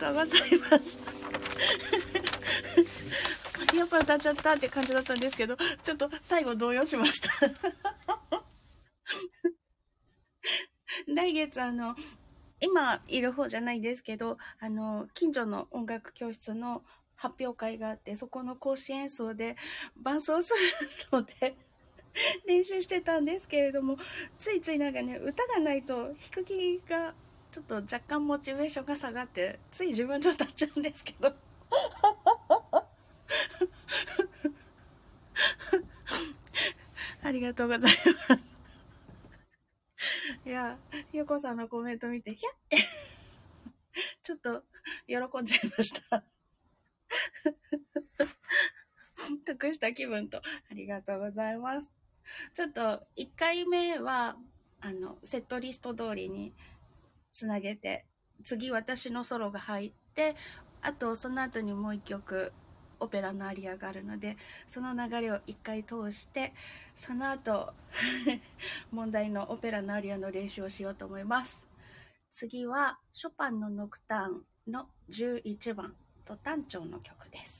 [0.00, 0.98] とうございます。
[3.76, 7.28] やっぱ歌っちゃったって感じだったんですけど、ちょっと最後動揺しました。
[11.06, 11.94] 来月あの、
[12.60, 16.82] 今いる方じゃないですけど、あの、近所の音楽教室の
[17.14, 19.56] 発表会があって、そこの講師演奏で
[19.96, 20.54] 伴奏す
[21.12, 21.56] るので、
[22.46, 23.98] 練習してたんですけれども、
[24.38, 27.14] ついついなんかね、歌がないと弾く気が
[27.52, 31.34] ちょっと若干モチベーションが下がって、つい自分で歌っちゃうんですけど。
[37.22, 37.92] ありがとうござい
[38.28, 38.50] ます。
[40.46, 40.78] いや、
[41.12, 42.78] ゆこさんのコメント見て、ひゃって、
[44.22, 44.62] ちょっと
[45.06, 46.24] 喜んじゃいました。
[49.44, 50.42] 得した気分と、あ
[50.74, 51.90] りがとうございます。
[52.54, 54.36] ちょっと、1回目は、
[54.80, 56.54] あの、セットリスト通りに
[57.32, 58.06] つなげて、
[58.44, 60.36] 次私のソロが入って、
[60.82, 62.52] あとその後にもう一曲
[63.00, 64.36] オペラのアリアがあるので、
[64.66, 66.52] その流れを一回通して、
[66.94, 67.72] その後、
[68.92, 71.64] 問題のオペラのアリアの練習をしようと思います。
[72.30, 77.59] 次は、ショパンのノクターンの11番、と単調の曲です。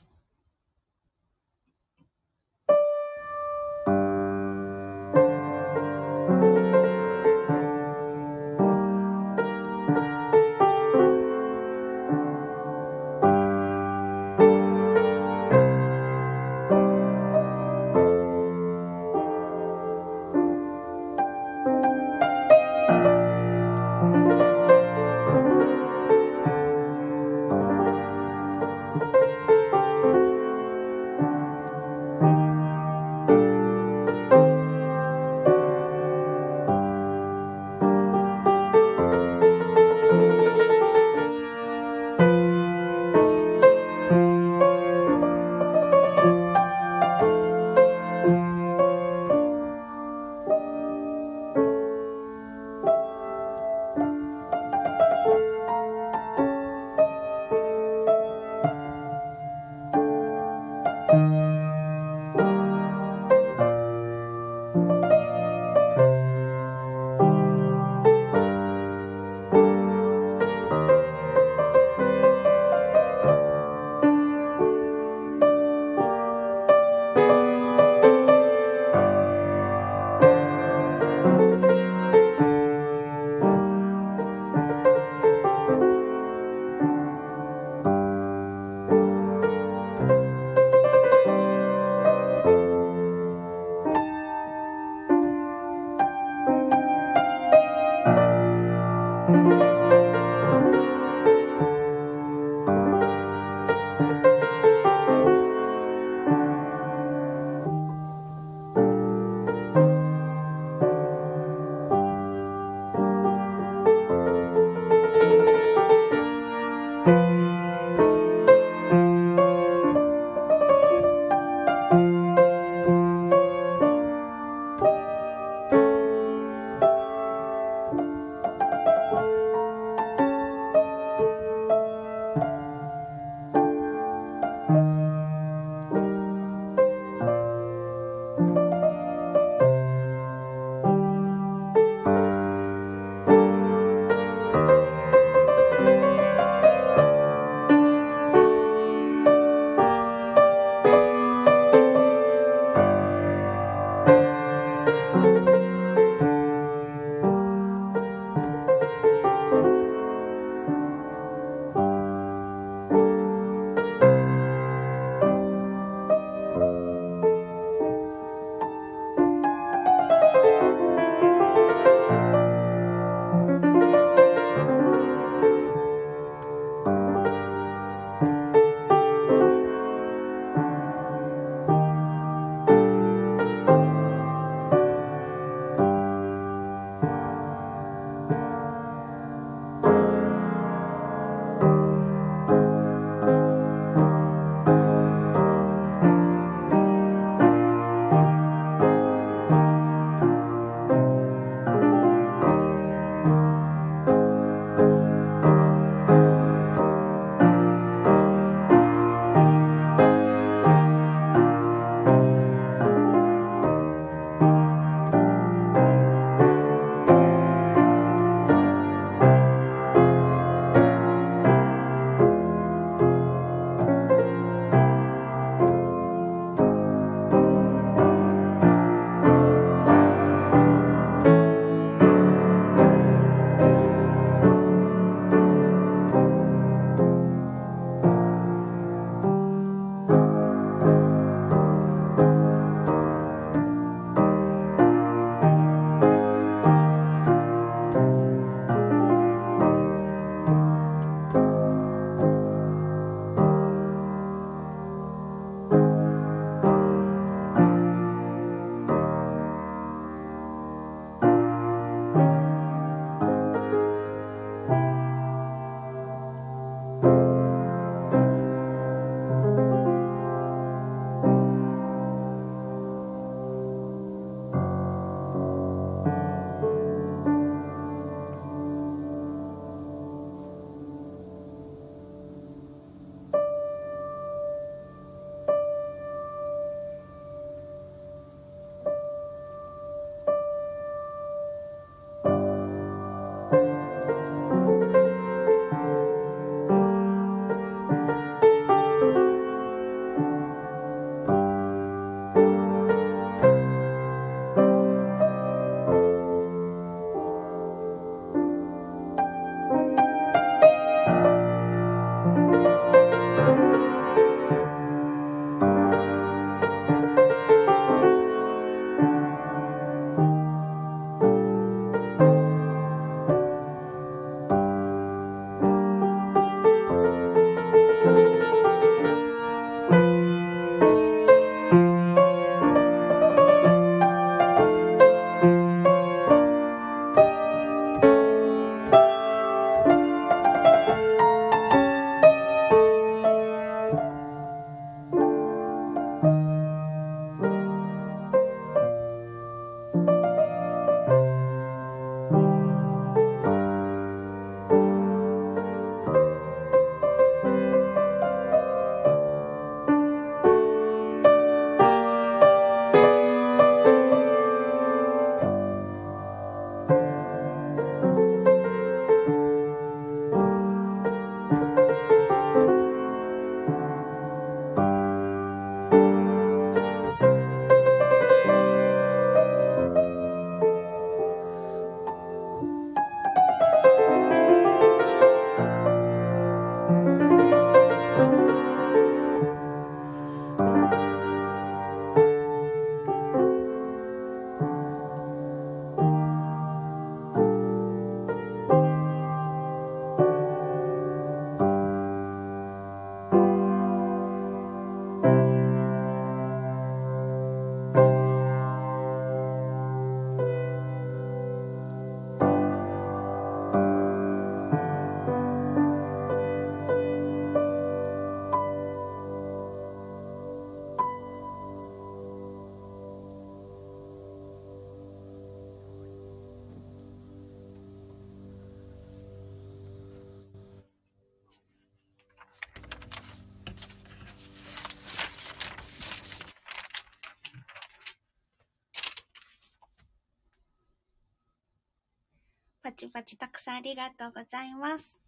[443.01, 445.19] パチパチたくさんありがとうございます。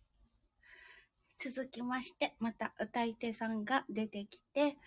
[1.39, 4.77] 続きまして、また歌い手さんが出てきて、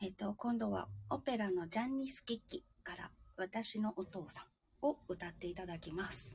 [0.00, 4.46] えっ、と、今度はオペラのジャンニスキッキから私のお父さ
[4.82, 6.33] んを歌っていただきます。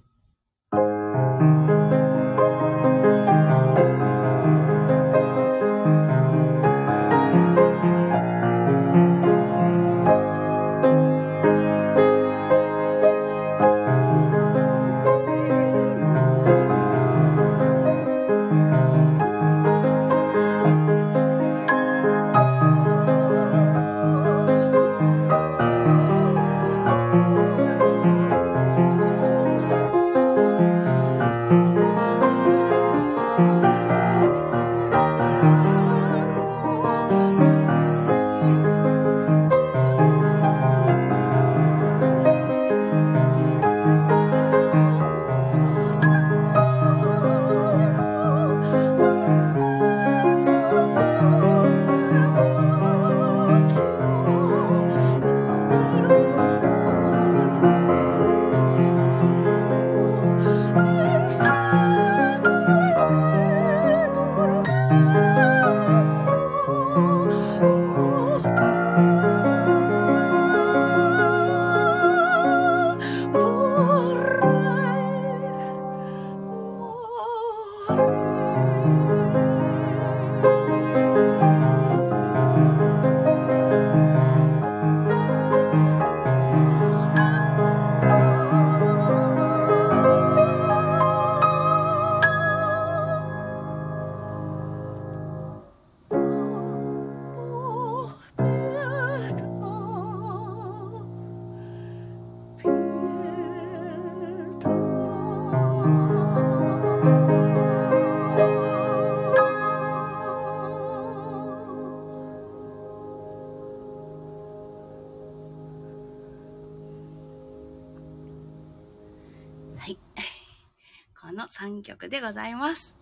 [121.90, 122.96] 曲でございます。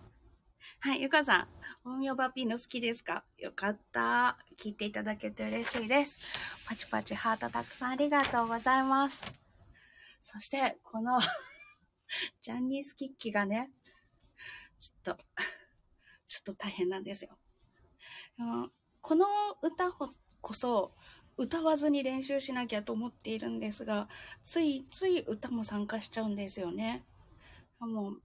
[0.80, 1.46] はい、ゆかさ
[1.84, 3.22] ん、音名バピーノ好きですか？
[3.36, 4.38] よかった。
[4.58, 6.18] 聞いていただけて嬉しいです。
[6.66, 9.30] パチパチハートたくさんありがとうございます。
[10.22, 11.20] そして、この
[12.40, 13.70] ジャンニースキッキがね、
[14.80, 15.22] ちょっと、
[16.26, 17.38] ちょっと大変なんですよ。
[19.02, 19.26] この
[19.60, 20.08] 歌こ
[20.54, 20.94] そ、
[21.36, 24.08] 歌わずに練習しなきゃと思っているんですが、
[24.44, 27.04] ついつい歌も参加しちゃうんですよね。
[27.80, 28.22] もう、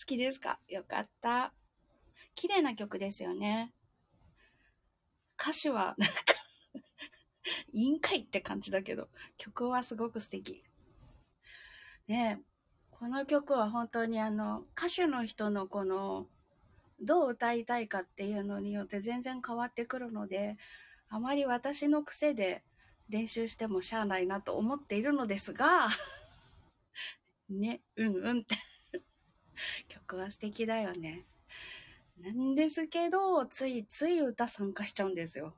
[0.00, 0.58] 好きですか？
[0.66, 1.52] よかった。
[2.34, 3.74] 綺麗な曲ですよね。
[5.38, 6.14] 歌詞は、なんか
[7.72, 10.64] いいんかいって感じだけど、曲はすごく素敵。
[12.08, 12.40] ね
[12.90, 16.26] この曲は本当にあの、歌手の人のこの、
[17.02, 20.56] どう歌いたいかっていうのによって全然変わってくるので、
[21.08, 22.62] あまり私の癖で
[23.08, 25.88] 練習してもしゃあないなと思っているのですが、
[27.50, 28.56] ね、うんうんって
[29.88, 31.24] 曲は素敵だよね。
[32.22, 35.54] なんですけど、ついつい歌参加しちゃうんですよ。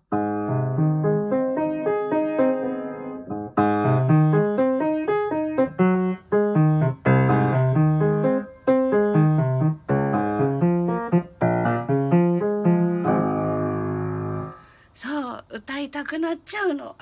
[14.95, 16.97] そう、歌いたくなっちゃうの。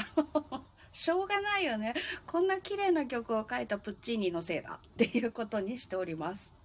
[0.93, 1.95] しょうがないよね。
[2.27, 6.60] こんな綺麗な曲を書いたプッチーニのせいだっていうことにしております。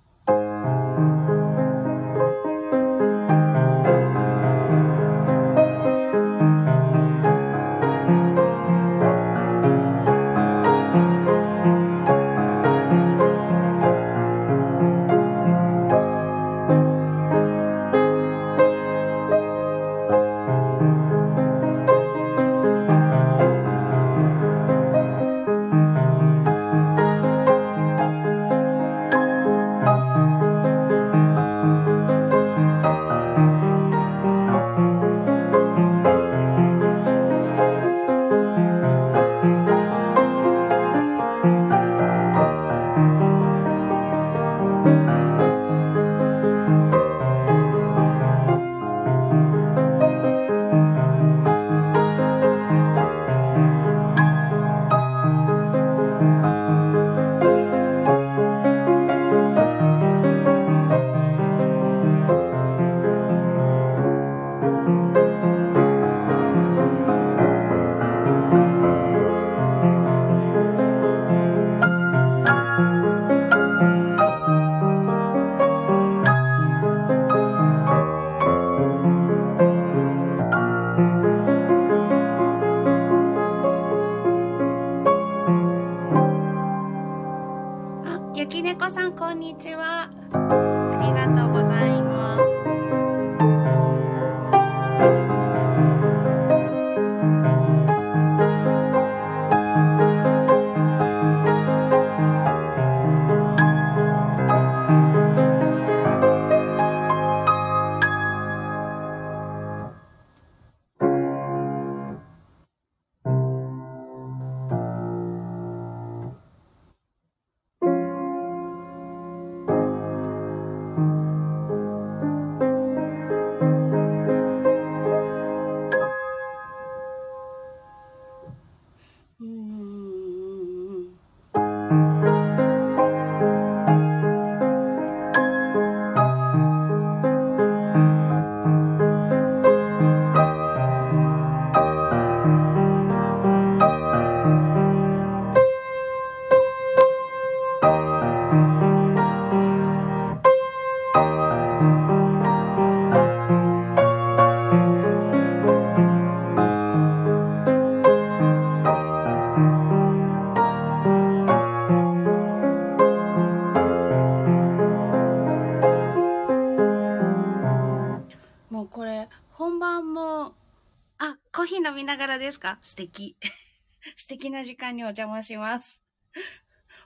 [172.46, 172.80] ですか？
[172.84, 173.36] 素敵。
[174.16, 176.00] 素敵な時間にお邪魔します。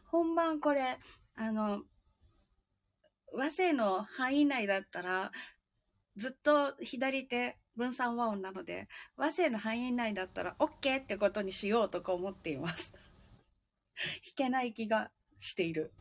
[0.05, 0.97] 本番これ、
[1.35, 1.83] あの、
[3.31, 5.31] 和声の範囲内だったら、
[6.17, 12.91] ずっと左手分散和音なので、和声の範囲内だったら OK ってことにしようとか思っています。
[13.95, 15.93] 弾けない気がしている。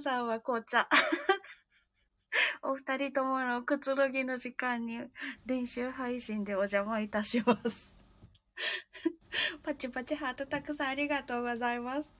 [0.00, 0.88] さんは紅茶。
[2.62, 5.00] お二人とものくつろぎの時間に
[5.46, 7.98] 練習配信でお邪魔いたします。
[9.62, 12.14] パチパチハートたくさんありがとうございます。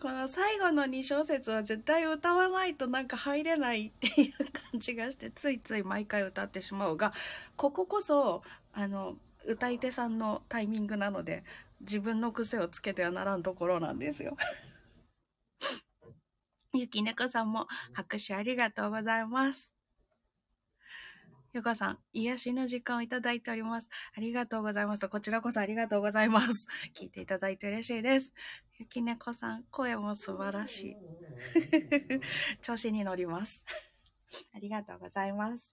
[0.00, 7.14] この最後の2小節は絶対歌わないとなんか入れないっていう感じがしてついつい毎回歌ってしまうが
[7.56, 11.44] こここそあの歌い手さんのタイミングなので
[11.80, 14.36] 自分の癖をつけてはならんところなんですよ。
[16.74, 19.72] ゆきねこさんも拍手ありがとうございます。
[21.52, 23.88] ゆこさん、癒しの時間をいただいております。
[24.16, 25.08] ありがとうございます。
[25.08, 26.66] こちらこそありがとうございます。
[26.98, 28.34] 聞いていただいて嬉しいです。
[28.80, 30.96] ゆきねこさん、声も素晴らしい。
[32.60, 33.64] 調子に乗ります。
[34.52, 35.72] ありがとうございます。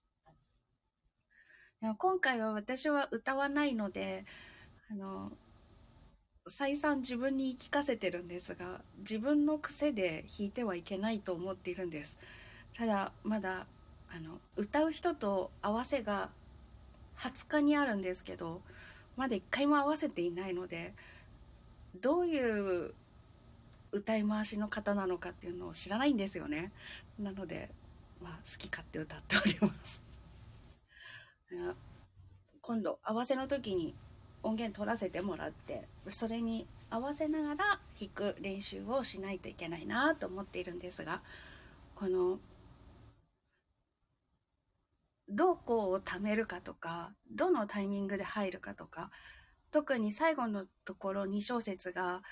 [1.80, 4.24] でも今回は私は歌わないので、
[4.88, 5.36] あの、
[6.46, 12.18] 再三自分に言い聞かせてるんですが自分の癖で弾いてはいけないと思っているんです。
[12.74, 13.66] ただまだ
[14.14, 16.30] あの歌う人と合わせが
[17.18, 18.60] 20日にあるんですけど
[19.16, 20.94] まだ一回も合わせていないので
[22.00, 22.94] どういう
[23.92, 26.72] 歌い回しの方なのかっていうのを知らないんですよね。
[27.18, 27.70] なので
[28.22, 30.02] まあ好き勝手歌っております。
[32.62, 33.94] 今度合わせの時に
[34.42, 41.22] 音源取らせてもらってそれに合わせながら弾く練習をしないといけないなと思っているんですが
[41.94, 42.38] この
[45.28, 49.10] どこを貯めるかとかどのタイミングで入るかとか
[49.70, 52.22] 特に最後のところ2小節が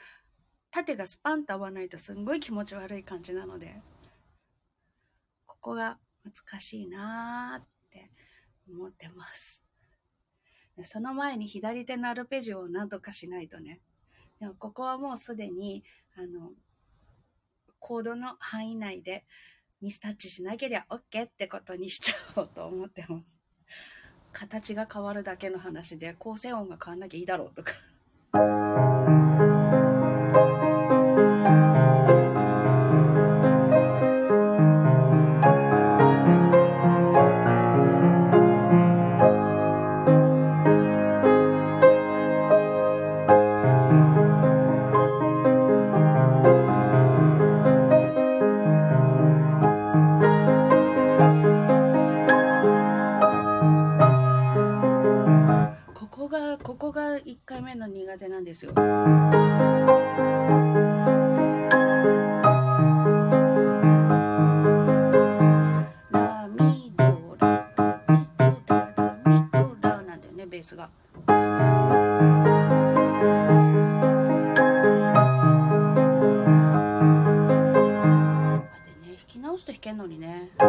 [0.70, 3.80] 縦がスパンと合わないとすんごい気持ち悪い感じなので
[5.46, 8.10] ここが難しいなーって
[8.70, 9.69] 思ってます。
[10.84, 13.80] その前に左手のアルペジオを何とかしないとね。
[14.38, 15.84] でもここはもうすでに、
[16.16, 16.52] あの、
[17.78, 19.24] コードの範囲内で
[19.80, 23.36] ミスタッチしなけりゃ OK ってことにしちゃおうと思ってます。
[24.32, 27.72] 形が変わるだけの話で構成音が変わんなきゃいいだろうとか
[70.50, 70.90] ベースが。
[71.26, 71.32] で
[79.08, 80.50] ね、弾き直すと弾けんのにね。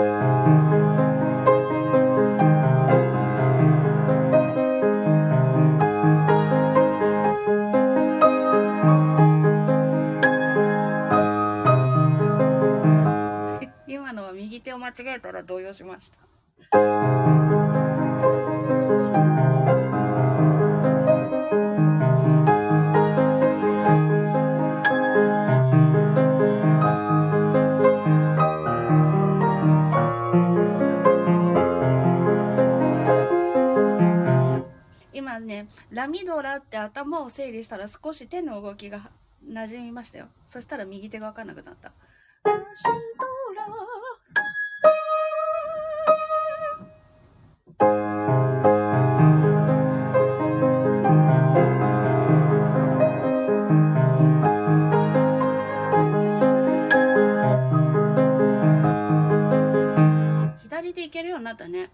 [13.88, 16.31] 今のは右手を間違えたら動揺しました。
[36.92, 39.12] 頭を整理したら少し手の動きが
[39.48, 40.28] 馴染みましたよ。
[40.46, 41.94] そしたら右手がわかんなくなった。
[61.12, 61.92] けるようになったね。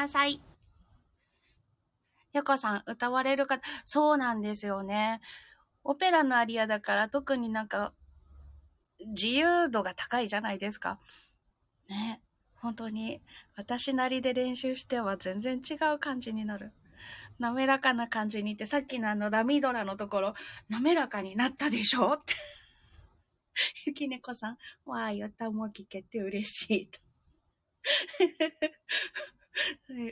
[0.00, 0.40] なさい。
[2.32, 5.20] よこさん、歌われる方、そうなんですよね。
[5.84, 7.92] オペラのアリアだから特になんか、
[9.14, 10.98] 自由度が高いじゃないですか。
[11.90, 12.22] ね。
[12.54, 13.20] 本当に、
[13.56, 16.72] 私なりで練習しては全然違う感じになる。
[17.38, 20.34] 滑らかな感じにって、さっきのあのラミドラのところ、
[20.70, 22.34] 滑らかになったでしょって。
[23.84, 27.00] ゆきねこさん、わあ、歌も聞けて嬉しいと。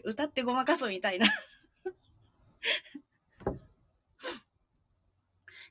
[0.04, 1.26] 歌ってごまかすみたいな。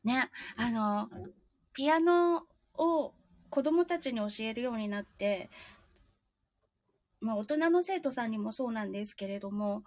[0.03, 1.09] ね、あの、
[1.73, 3.13] ピアノを
[3.49, 5.49] 子供たちに教えるようになって、
[7.19, 9.83] まあ大人の生徒さんにもそうなんですけれども、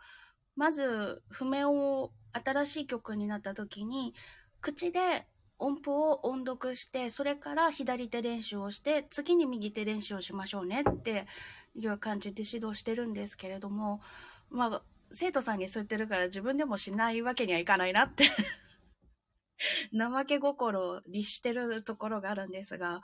[0.57, 4.15] まず譜面を新しい曲になった時に、
[4.61, 5.27] 口で
[5.59, 11.27] 音符を音読して、それから左手練習をして、次に右手練習をしましょうねって
[11.75, 14.01] いう感じで指導してるんですけれども、
[14.51, 18.25] まあ、生徒さんにそう言ってるから自分でもしないわけにはいかないなって
[19.93, 23.03] 怠け心を律してるところがあるんですが、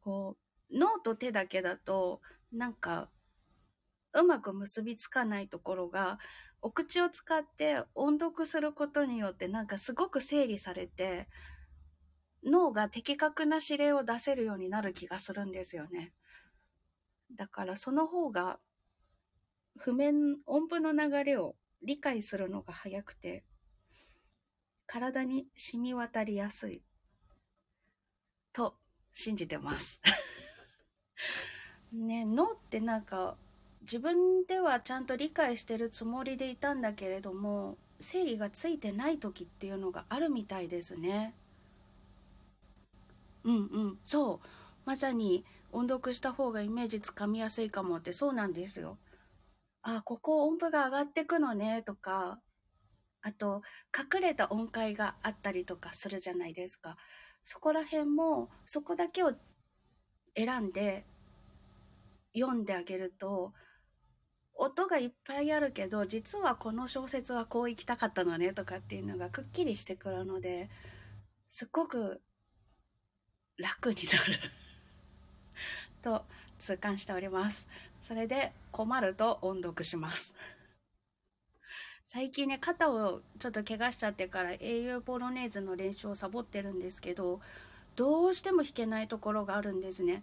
[0.00, 0.36] こ
[0.70, 2.20] う、脳と手だけだと、
[2.52, 3.08] なんか、
[4.12, 6.18] うまく結びつかないところが、
[6.62, 11.28] お口を使って音読することによってなんかすごく整理されて、
[12.44, 16.12] 脳が的確な指令を出せるようになる気がするんですよね。
[17.32, 18.58] だからその方が
[19.78, 23.44] 譜面、音符の流れを理解するのが早くて、
[24.86, 26.82] 体に染み渡りやすい
[28.52, 28.74] と
[29.12, 30.00] 信じてます。
[31.92, 33.36] ね、脳ってなんか
[33.82, 41.34] 自分ではちゃんと理解してるつもりでいたんだけれども整理がついてない時っていうのがあるみたいですね。
[43.44, 44.48] うんうんそう
[44.84, 45.44] まさに
[45.76, 48.96] 音読した方がイメージつかみやすいかもってそうなんですよ。
[49.82, 52.40] あここ音符が上がってくのねとか
[53.20, 53.60] あと
[53.94, 56.96] 隠れた音階があったりとかするじゃないですか。
[57.44, 59.34] そこら辺もそこだけを
[60.34, 61.04] 選んで
[62.34, 63.52] 読んであげると
[64.54, 70.70] 音がいっぱいあるけど実はこの小説はこう行きたかったのねとかっていうのがくっきりしてくるので
[71.50, 72.22] すっごく
[73.58, 74.65] 楽になる
[76.02, 76.24] と
[76.58, 77.66] 痛感しております。
[78.02, 80.34] それで困ると音読します。
[82.06, 87.40] 最近ね、肩をちょっと怪我しちゃってから英雄ポロネーズの練習をサボってるんですけど、
[87.96, 90.22] どうしても弾けないところがあるんですね。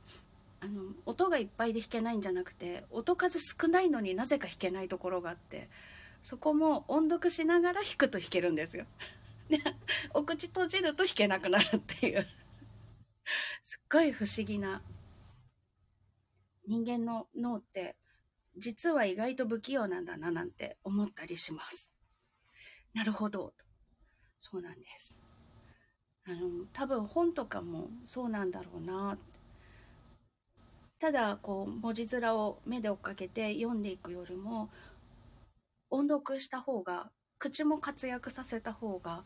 [0.64, 5.68] あの音がいっぱいで弾けないんじゃなくて音数少ないのになぜか弾けないところがあって
[6.22, 8.86] そこも音読しながら弾くと弾けるんですよ。
[9.50, 9.60] で
[10.14, 12.26] お口閉じると弾けなくなるっていう
[13.62, 14.82] すっごい不思議な
[16.68, 17.96] 人間の脳って
[18.58, 21.92] 実は意外と不器用なんだななんて思ったりします。
[22.94, 23.54] なるほど。
[24.40, 25.16] そうなんです。
[26.26, 29.18] あの多分本とかもそうなんだろうな
[31.00, 34.70] ただこう文字面を目で追っかけて読んでいくよりも
[35.90, 39.26] 音読した方が口も活躍させた方が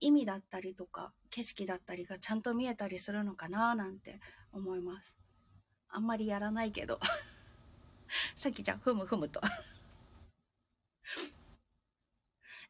[0.00, 4.18] 意味だったりとか景色だったりがちゃんと見えたりするのかななんて
[4.52, 5.19] 思います
[5.92, 6.98] あんまりやらないけど
[8.36, 9.40] さきちゃんふむふむと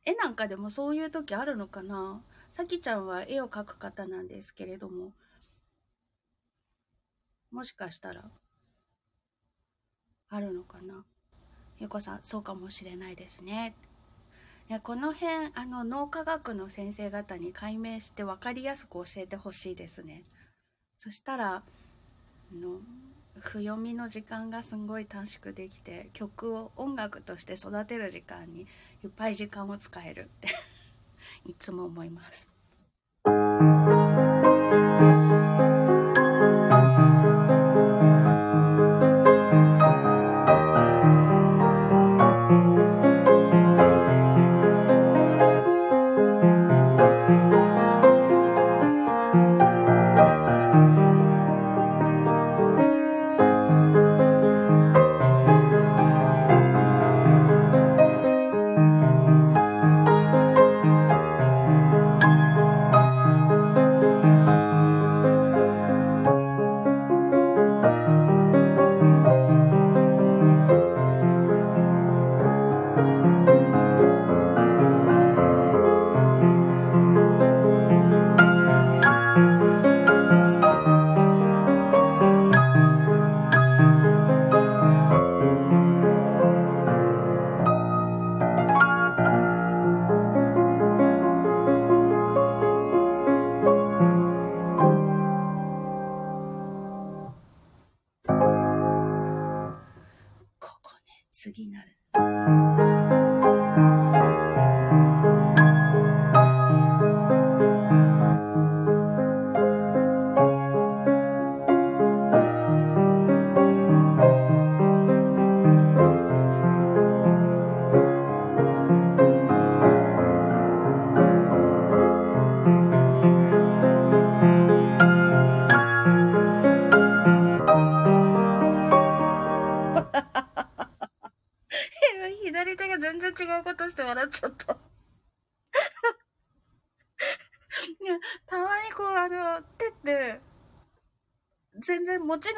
[0.04, 2.22] 絵なんかでもそういう時あるのかな？
[2.50, 5.12] さきちゃんは絵を描く方なんですけれども
[7.52, 8.28] もしかしたら、
[10.30, 11.04] あるのかな？
[11.78, 13.74] ゆこさん、そうかもしれないですね。
[14.68, 20.24] いやこの辺、あの、脳科学の先生方に解明して分かりやすく教えてほしいですね。
[20.98, 21.62] そしたら、あ
[22.54, 22.80] の、
[23.40, 28.66] 譜読みの時間がすごい短縮できて、曲を音楽として育てる時間に
[29.04, 30.48] いっぱい時間を使えるって
[31.46, 32.48] いつも思います。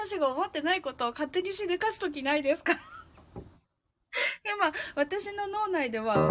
[0.03, 2.73] 然持ち主が思ってないことを勝手にしでかすときないですか？
[4.45, 6.29] 今、私の脳内では、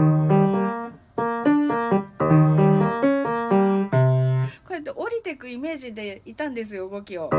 [4.68, 7.30] こうやって降りてくイメージでいたんですよ、動きを。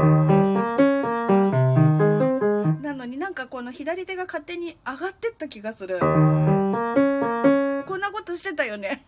[2.82, 5.98] なのになんかこの左手が勝手に上がってった気がする。
[6.00, 9.04] こんなことしてたよね。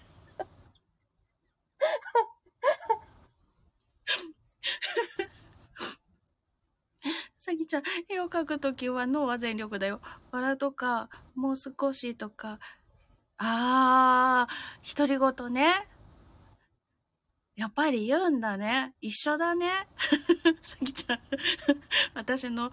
[7.44, 10.00] さぎちゃん、絵を描くときは脳は全力だよ。
[10.30, 12.58] バラとか、もう少しとか。
[13.36, 15.86] あー、独り言ね。
[17.54, 18.94] やっぱり言うんだね。
[19.02, 19.68] 一緒だね。
[20.62, 21.18] さぎちゃん、
[22.16, 22.70] 私の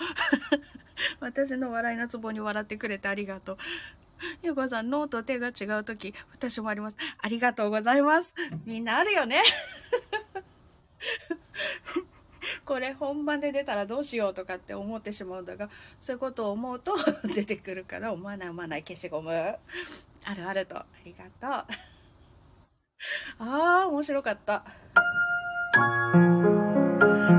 [1.19, 3.57] 私の笑いのツボに笑ってくれてありがとう。
[4.41, 6.97] ゆうこさん、脳と手が違うとき、私もあります。
[7.17, 8.33] ありがとうございます。
[8.63, 9.43] みんなあるよね。
[12.65, 15.69] これ本番で出たらどうしようとかって思ってしまうんだが、
[15.99, 16.95] そういうことを思うと
[17.35, 19.31] 出てくるから思わない思わない消しゴム。
[20.23, 20.77] あるあると。
[20.77, 21.75] ありがとう。
[23.39, 24.63] ああ、面白かった。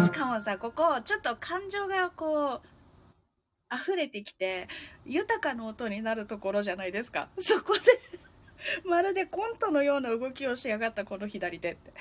[0.02, 4.68] しかもさ、ここ、ちょっと感情がこう、溢れてきて、
[5.04, 7.28] 豊かな音になるところじゃないですか。
[7.38, 7.80] そこで
[8.84, 11.92] まるでコントのような動きをしやがったこの左手って。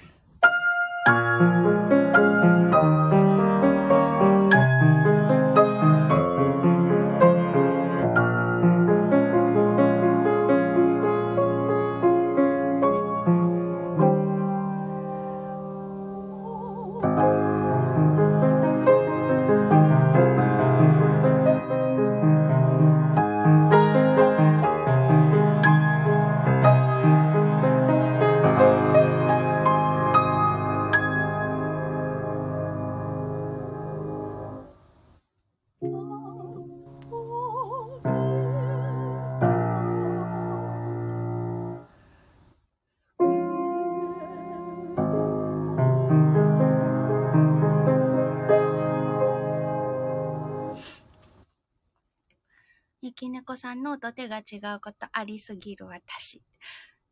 [53.52, 56.41] 子さんのと手が違うことありすぎる私。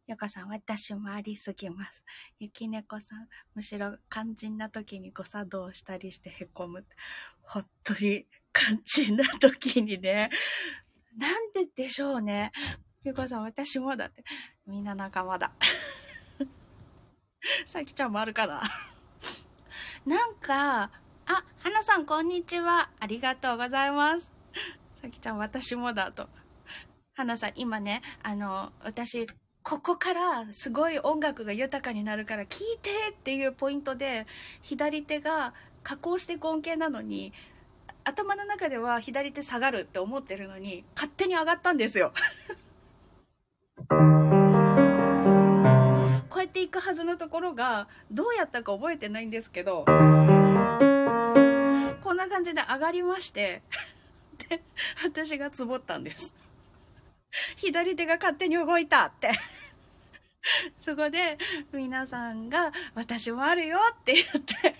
[0.07, 2.01] よかさん、私もありすぎます。
[2.39, 6.85] ゆきねこさん、むしろ肝心な時に誤作動したりしてへこむ。
[7.41, 10.29] ほっとり肝心な時にね。
[11.17, 12.53] なんででしょうね。
[13.03, 14.23] ゆかさん、私もだって。
[14.65, 15.51] みんな仲間だ。
[17.65, 18.63] さきちゃんもあるかな？
[20.05, 20.89] なんか、あ、
[21.59, 22.89] 花さん、こんにちは。
[22.97, 24.38] ありがとうございます。
[25.01, 26.27] さきちゃん、私もだと。
[27.13, 29.27] 花さん、今ね、あの、私、
[29.63, 34.27] ここからすごい音楽が豊かになるから聞いてっていうポイントで、
[34.61, 37.31] 左手が加工して根形なのに、
[38.03, 42.11] 頭の中では左手下がるって思ってるのに、勝手に上がったんですよ。
[43.89, 43.95] こ
[46.37, 49.91] うやって行くはずのところが、どうやったか覚えてないんですけど、こ
[52.13, 53.61] んな感じで上がりまして、
[55.03, 56.33] 私がつぼったんです。
[57.57, 59.31] 左手が勝手に動いたって。
[60.79, 61.37] そこで、
[61.73, 64.75] 皆さんが、私もあるよって言って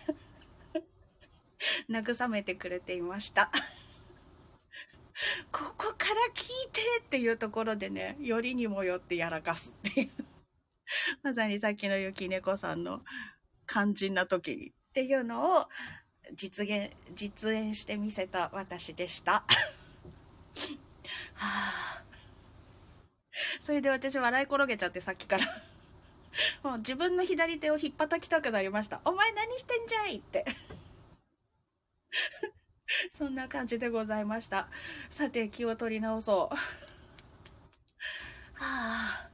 [1.89, 3.51] 慰めてくれていました。
[5.51, 10.09] ここから聞いてっていうところでね、よりにもよってやらかすっていう。
[11.21, 13.01] まさにさっきの雪猫さんの
[13.67, 15.67] 肝心な時っていうのを
[16.35, 19.31] 実現、実演してみせた私でした。
[19.33, 19.43] は
[21.39, 22.03] あ、
[23.61, 25.45] それで私笑い転げちゃってさっきから
[26.63, 29.01] もう自分の左手を引っ叩きたくなりました。
[29.05, 30.45] お前何してんじゃいって
[33.11, 34.67] そんな感じでございました。
[35.09, 36.55] さて、気を取り直そう。
[36.55, 36.59] は
[38.61, 39.28] あ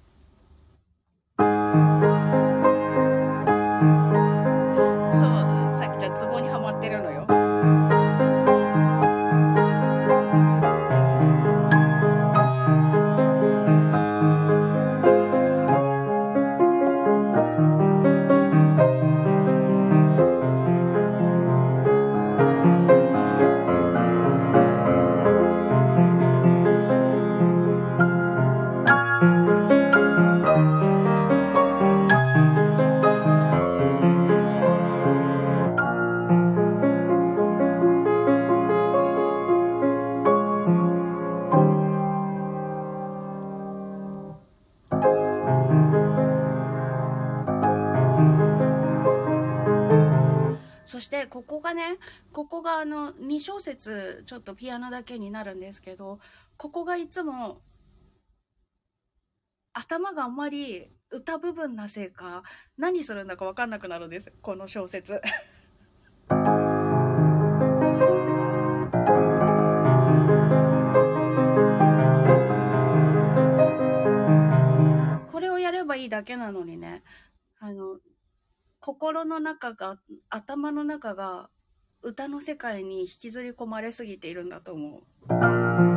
[51.36, 51.98] ここがね、
[52.32, 56.20] ここがあの、2小節、ちょっとピアノだけになるんですけど、
[56.56, 57.60] ここがいつも、
[59.74, 62.44] 頭があんまり歌部分なせいか、
[62.78, 64.32] 何するんだかわかんなくなるんです。
[64.42, 65.20] この小説。
[75.34, 77.04] これをやればいいだけなのにね、
[77.60, 78.00] あの、
[78.86, 79.98] 心の中が、
[80.30, 81.50] 頭の中が
[82.04, 85.95] 歌の世界に引きずり込まれすぎているんだと思う。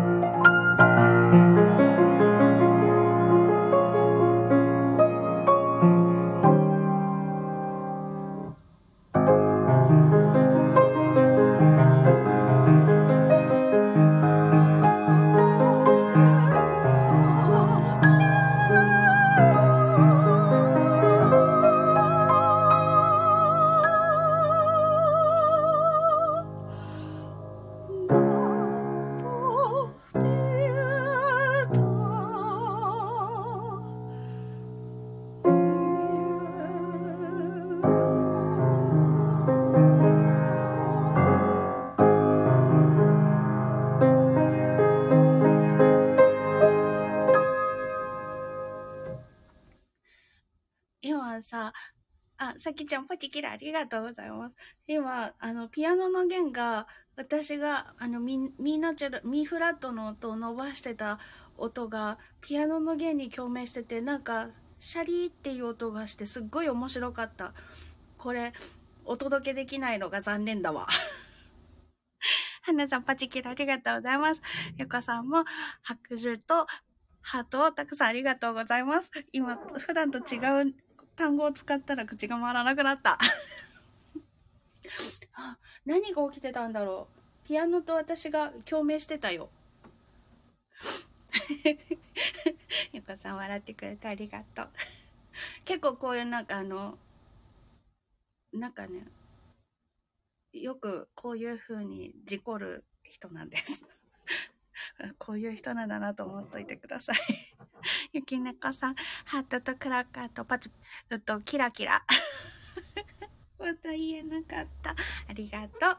[52.68, 54.54] さきちゃん、ポチキラありがとうございます。
[54.86, 61.18] 今、あの、ピアノの弦が、私が、あの、ミ、ミナチュラ、ミフラットの音を伸ばしてた
[61.56, 67.54] 音が、ピアノの弦に共鳴してて、なんか、シャリーっていう音がして、すっごい面白かった。
[68.18, 68.52] これ、
[69.06, 70.88] お届けできないのが残念だわ。
[72.64, 74.42] はなさん、パチキラありがとうございます。
[74.76, 75.46] ゆかさんも、
[75.82, 76.66] 白寿と、
[77.22, 79.10] ハートをたくさんありがとうございます。
[79.32, 80.36] 今、普段と違
[80.68, 80.74] う
[81.18, 83.18] 単語を使ったら口が回らなくなった
[85.84, 87.08] 何が起きてたんだろ
[87.44, 87.48] う。
[87.48, 89.50] ピアノと私が共鳴してたよ。
[92.92, 94.68] ゆかさん笑ってくれてありがとう。
[95.66, 96.96] 結構こういうなんかあの、
[98.52, 99.08] なんかね、
[100.52, 103.84] よくこういう風に事故る人なんです。
[105.18, 107.16] こういう人なんだなと思っといてください。
[108.12, 108.94] ゆきねこさん、
[109.24, 110.70] ハートとクラッカーとパチ、
[111.24, 112.02] とキラキラ。
[113.58, 114.94] また言えなかった。
[115.28, 115.98] ありがとう。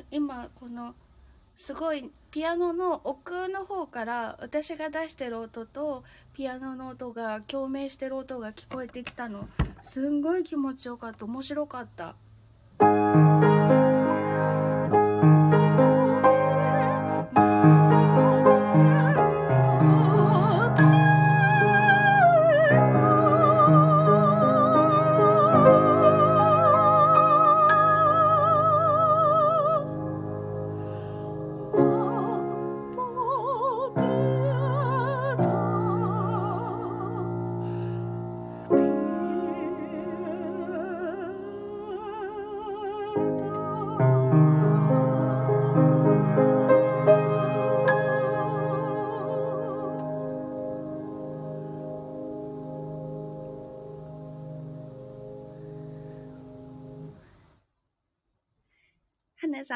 [0.10, 0.94] 今、この、
[1.56, 9.48] すごいピアノの奥の方から私が出してる音とピアノの音が共鳴してる音が聞こえてきたの
[9.82, 12.14] すんごい気持ちよかった面白かった。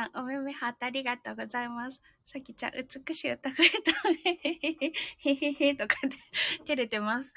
[0.00, 2.00] さん、お目目ハートありがとうございます。
[2.26, 3.90] さきちゃん、美しい歌声と、
[4.24, 6.16] へへへへへとかって
[6.64, 7.34] 照れてます。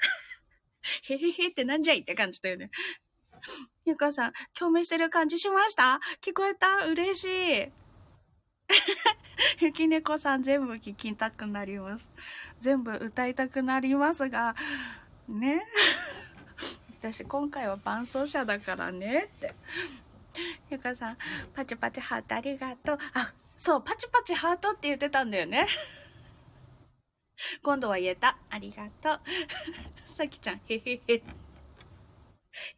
[1.02, 2.70] へへへってなんじゃいって感じだよね。
[3.84, 7.24] ゆかさん、共鳴してる感じしました聞こえた嬉し
[7.64, 7.72] い。
[9.60, 12.10] ゆきねこさん全部聞きたくなります。
[12.60, 14.54] 全部歌いたくなりますが、
[15.28, 15.62] ね。
[16.98, 19.54] 私今回は伴奏者だからねって。
[20.70, 21.18] ゆかさん、
[21.54, 22.98] パチパチハートありがとう。
[23.14, 25.66] あ、そう、パチパチハートって言ってたんだよね。
[27.62, 28.36] 今度は言えた。
[28.50, 29.20] ありがとう。
[30.08, 31.22] さきちゃん、へへへ。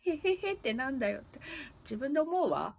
[0.02, 1.40] へへへってなんだよって。
[1.82, 2.76] 自分で思うわ。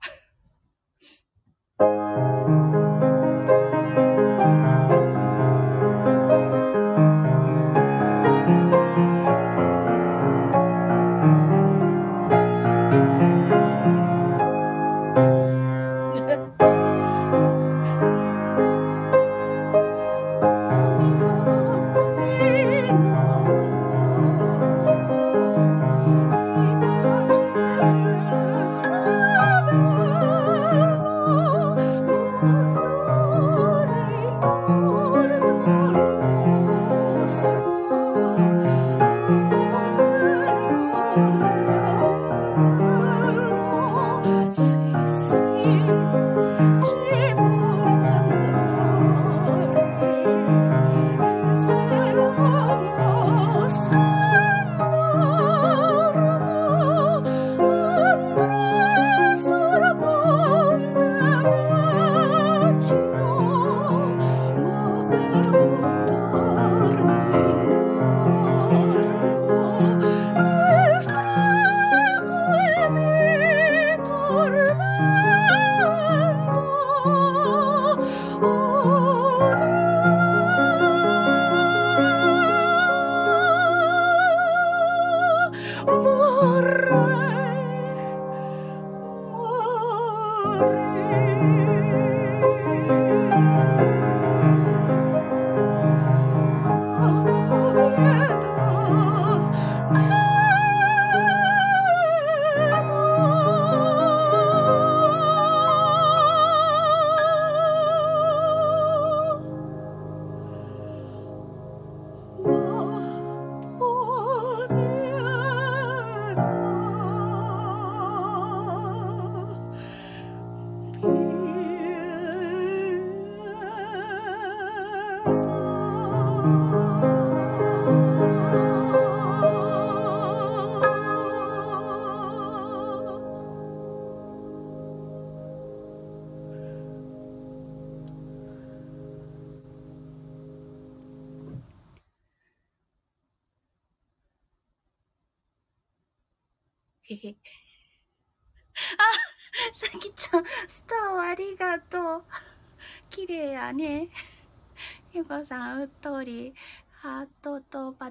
[53.91, 54.26] us.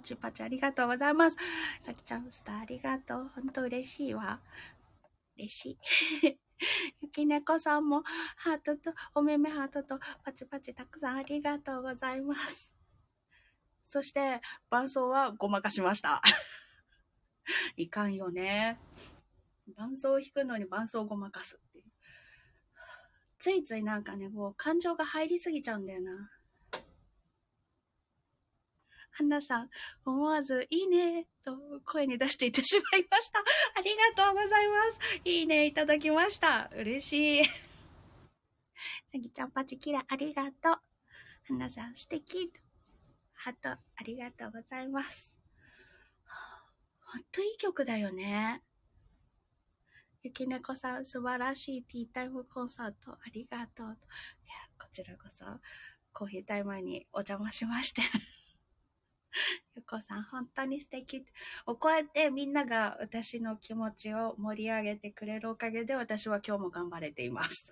[0.07, 1.36] パチパチありがとうございます。
[1.82, 3.30] さきちゃん、スターありがとう。
[3.34, 4.38] ほんと嬉しいわ。
[5.36, 5.78] 嬉しい。
[7.02, 8.04] ゆきねこさんも、
[8.36, 12.72] ハートと、おめめハートと、パチパチたくさんありがとうございます。
[13.84, 14.40] そして、
[14.70, 16.22] 伴奏はごまかしました。
[17.76, 18.78] いかんよね。
[19.76, 21.84] 伴奏を弾くのに伴奏をごまかすっていう。
[23.40, 26.30] ついついなんかね、もう感情が入りすぎちゃうんだよな。
[29.16, 29.70] ハンナさん、
[30.04, 31.56] 思わず、いいね、と
[31.86, 33.38] 声に出していってしまいました。
[33.74, 35.00] ありがとうございます。
[35.24, 36.70] いいね、いただきました。
[36.76, 37.44] 嬉しい。
[37.46, 40.62] さぎちゃん、パチキラ、ありがとう。
[40.64, 40.80] ハ
[41.50, 42.52] ンナさん、素敵。
[43.32, 45.34] ハート、ありがとうございます。
[47.00, 48.62] ほんといい曲だよね。
[50.24, 53.86] ゆきねこさん、素晴らしいティータイムコンサート、ありがとう。
[53.86, 53.96] いや、
[54.78, 55.46] こちらこそ、
[56.12, 58.02] コーヒータイムにお邪魔しまして。
[59.76, 61.26] ゆこさん、本当に素敵。
[61.64, 67.66] こうやってみんなが私の気持ちを盛り上げてくれるおかげで私は今日も頑張れています。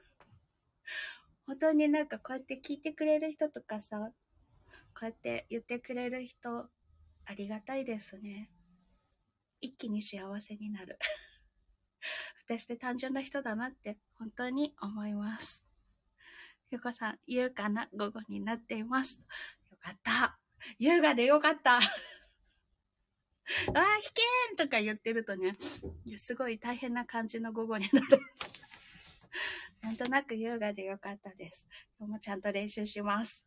[1.47, 4.13] 本当になんかこうやって聞いてくれる人とかさ、
[4.95, 6.71] こうやって言ってくれる人、
[7.27, 8.51] ありがたいですね。
[9.61, 10.99] 一気に幸せになる。
[12.47, 15.65] 私って単純な人だなって本当に思います。
[16.71, 17.89] ゆこさん、優雅な？
[17.95, 19.19] 午後になっています。
[19.71, 20.44] よかった。
[20.79, 21.75] 優雅でよかった。
[21.75, 21.83] わあ、
[23.75, 23.85] 弾
[24.57, 25.57] けとか言ってるとね、
[26.17, 28.21] すごい大変な感じの午後になる。
[29.83, 31.67] なんとなく優雅でよかったです。
[31.99, 33.45] 今日もちゃんと練習します。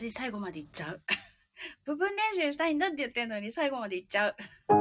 [0.00, 1.02] つい最後まで行っちゃう。
[1.84, 4.79] 部分練習したいんだって言ってんのに最後までいっちゃう。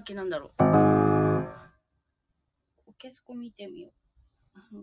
[0.00, 0.62] 楽器なんだろう。
[2.86, 3.90] オーケスコ見てみよ
[4.72, 4.78] う。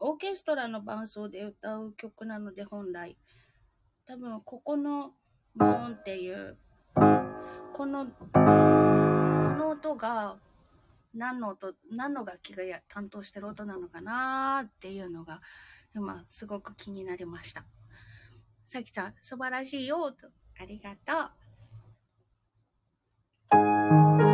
[0.00, 3.16] オーケストラの伴奏で歌う曲なので本来。
[4.06, 5.12] 多分ここの
[5.54, 6.58] ボーンっていう、
[7.72, 10.36] この、この音が
[11.14, 15.40] 何の音、何の楽器がや担当してる音なのかなっていうのが
[15.94, 17.64] 今すごく気になりました。
[18.66, 20.28] さきちゃん、素晴らしいよと。
[20.60, 21.12] ありがと
[21.46, 21.49] う。
[23.52, 24.29] thank you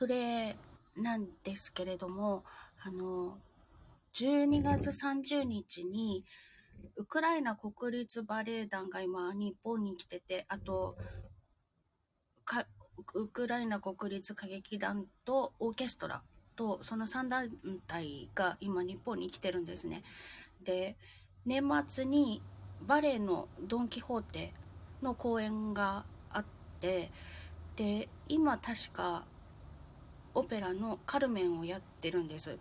[0.00, 0.56] 暮れ
[0.96, 2.42] なんですけれども、
[2.82, 3.36] あの、
[4.14, 6.24] 12月30日に、
[6.96, 10.96] ウクライナ国立バレエ団が今日本に来てて、あと、
[13.12, 16.22] ウクライナ国立歌劇団とオーケストラ
[16.56, 17.50] とその3団
[17.86, 20.02] 体が今日本に来てるんですね。
[20.64, 20.96] で、
[21.44, 22.40] 年末に
[22.86, 24.54] バレエのドン・キホーテ
[25.02, 26.44] の公演があっ
[26.80, 27.10] て、
[27.76, 29.24] で、今確か
[30.34, 32.58] オペラのカルメンをやってるんです。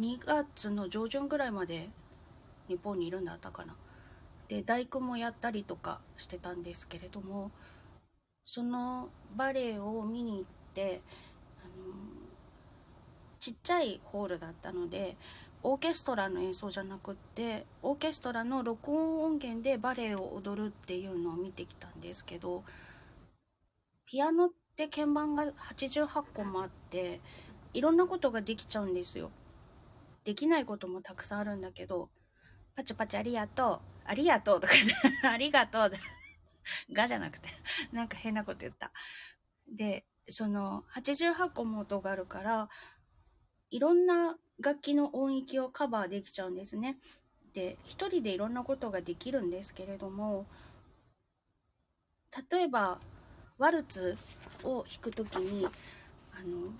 [0.00, 1.88] 2月の上旬ぐらいまで
[2.68, 3.76] 日本にいるんだったかな。
[4.48, 7.50] で大工もやったりとかしてたんですけれども
[8.44, 10.44] そのバレエを見に行っ
[10.74, 11.00] て
[11.64, 11.94] あの
[13.40, 15.16] ちっちゃいホールだったので
[15.62, 22.64] オーケストラの演奏じゃなくってオーケストラの録音音源でバレエを踊るっていうのを見てきたんですけど
[24.04, 25.44] ピアノで鍵盤が
[25.76, 27.20] 88個もあって
[27.72, 29.30] いろんなことができちゃうんですよ。
[30.24, 32.08] できないこともたくさんあるんだけど
[32.74, 34.72] パチパチありがとうありがとうとか
[35.30, 35.92] ありがとう
[36.92, 37.48] がじゃなくて
[37.92, 38.92] なんか変なこと言った。
[39.68, 42.68] でその88個も音があるから
[43.70, 46.98] いろんな楽器の音域をカバーできちゃうんですね。
[47.52, 50.46] で一人でいろんなことができるんですけれども
[52.50, 53.00] 例えば
[53.56, 54.16] ワルツ
[54.64, 56.72] を弾く時にあの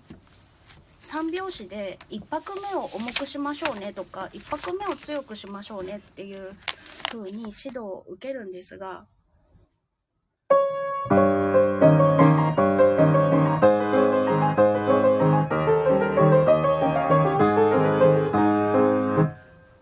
[0.99, 6.51] 3拍子で1拍目を重くしましょうねとか1拍目を強くしましょうねっていう
[7.09, 9.05] 風に指導を受けるんですが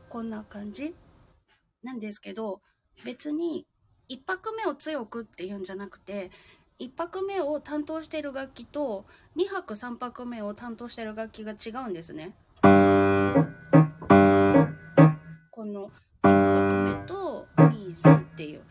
[0.09, 0.93] こんな感じ？
[1.81, 2.61] なんですけど
[3.03, 3.65] 別に
[4.09, 6.29] 1拍目を強くっていうんじゃなくて
[6.83, 9.05] 1拍目を担当している楽器と
[9.37, 12.33] 2拍3拍目を担当している楽器が違うんですね。
[12.61, 12.67] こ
[15.65, 15.89] の
[16.23, 18.61] 1拍目と23っていう。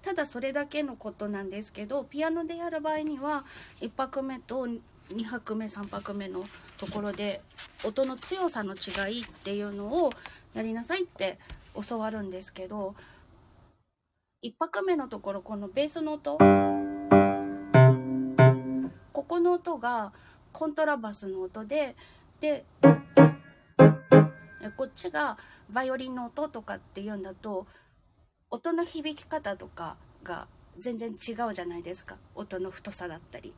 [0.00, 3.44] ただそれだけのことなんですけどピアノでやる場合には
[3.80, 4.80] 1拍目と2
[5.24, 6.46] 拍目3拍目の
[6.78, 7.42] ところで
[7.84, 10.12] 音の強さの違いっていうのを
[10.54, 11.38] やりなさいって
[11.88, 12.94] 教わるんですけど
[14.44, 16.38] 1拍目のところこのベースの音
[19.44, 20.12] の音が
[20.52, 21.94] コントラバスの音で
[22.40, 22.64] で
[24.76, 25.38] こっちが
[25.70, 27.66] バイオリンの音とかっていうんだと
[28.50, 32.16] 音の響き方とかが全然違うじゃないですか。
[32.34, 33.54] 音の太さだったり。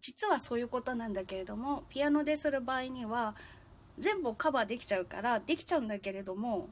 [0.00, 3.34] 実はそういうことなんだけれどもピアノでする場合には
[3.98, 6.68] 全部カバーできちゃうからできちゃうんだけれども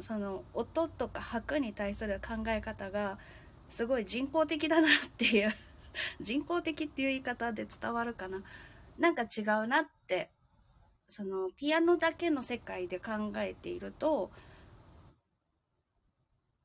[0.00, 3.18] その音とか拍に対する考え方が
[3.70, 5.54] すごい人工的だなっていう。
[6.20, 8.42] 人工的っていう言い方で伝わるかな。
[8.98, 10.30] なんか違うなって
[11.08, 14.30] そのピアノだけの世界で考えていると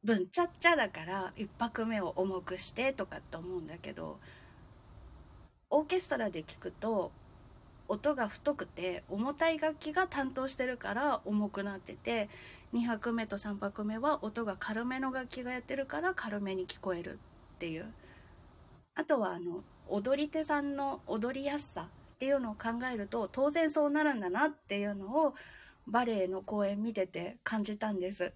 [0.04, 4.20] ぶんちゃっちゃだから一拍目を重くしてとかって思うんだけど
[5.70, 7.12] オーケストラで聞くと
[7.88, 12.30] 音が太くて重たい楽器が担当してるから重くなってて
[12.74, 17.20] 2拍目と3拍目は音が軽めの楽器がやってるから軽めに聞こえる
[17.56, 17.86] っていう。
[18.96, 25.34] あとはあの踊り手さんの踊りやすさっていうのを考えると当然そうなるんだなっていうのを
[25.88, 28.34] バレエの公演見てて感じたんです。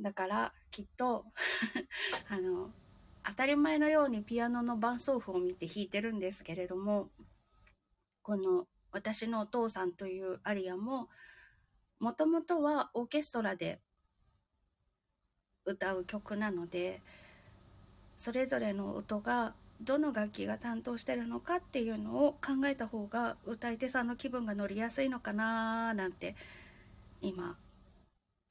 [0.00, 1.26] だからきっと
[2.28, 2.72] あの
[3.24, 7.10] 当たり前のようにピアノの伴奏譜を見て弾いてるんですけれども
[8.22, 11.08] この私のお父さんというアリアも
[12.00, 13.80] もともとはオーケストラで
[15.64, 17.00] 歌う曲なので
[18.22, 26.36] それぞれの音がどの楽器が担当してるのかっていうのを考えた方が歌い手さんの気分が乗りやすいのかななんて
[27.20, 27.56] 今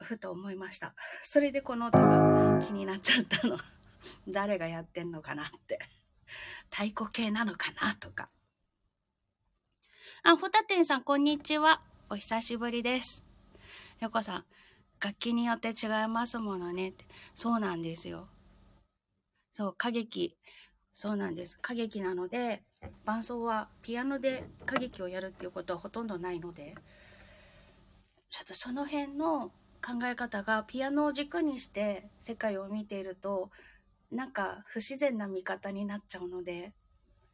[0.01, 0.93] ふと思いました
[1.23, 3.57] それでこの音が気になっちゃったの
[4.27, 5.79] 誰がやってんのかなって
[6.69, 8.27] 太鼓系なのかなとか
[10.23, 11.81] あ、ホタテンさん、こんにちは。
[12.09, 13.23] お久しぶりです。
[14.01, 14.45] よこさん、
[14.99, 16.93] 楽器によって違いますものね。
[17.33, 18.27] そうなんですよ。
[19.61, 20.35] そう、歌劇。
[20.91, 21.59] そうなんです。
[21.63, 22.63] 歌劇なので、
[23.05, 26.73] 伴奏はピアノで歌劇をやるっていうことはほとんどないので、
[28.31, 29.51] ちょっとその辺の
[29.85, 33.51] 考え方がピアノを軸にして世界を見ていると、
[34.11, 36.73] なんか不自然な見方になっちゃうので、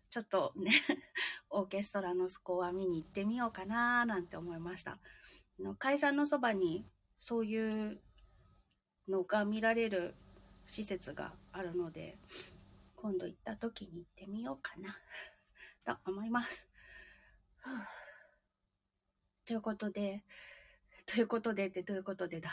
[0.10, 0.72] ちょっとね
[1.50, 5.00] オーケストラのスコア見に行ってみようかななんて思いました。
[5.80, 6.86] 会社のそばに
[7.20, 8.02] そういう
[9.08, 10.14] のが見られる
[10.68, 12.18] 施設があるので、
[12.96, 14.98] 今度行った時に行ってみようかな
[16.04, 16.68] と思います。
[19.46, 20.24] ということで、
[21.06, 22.52] ということでってどういうことでだ？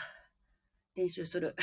[0.95, 1.55] 練習する。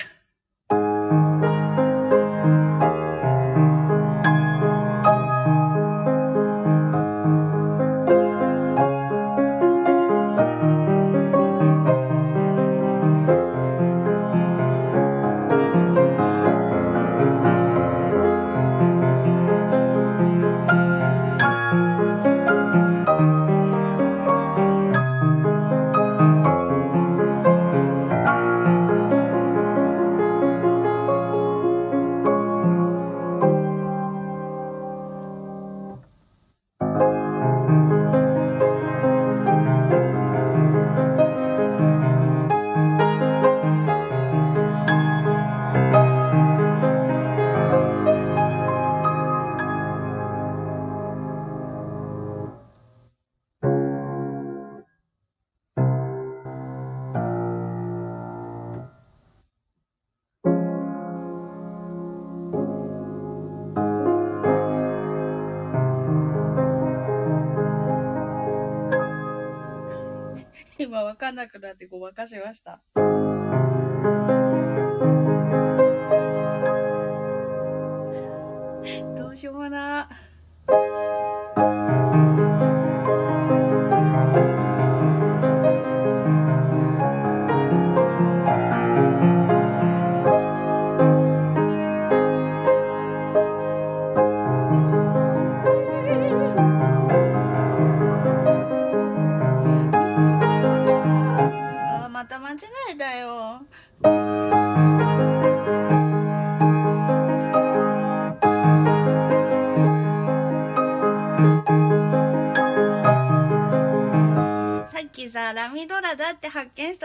[71.33, 72.72] なくなってごまかしました。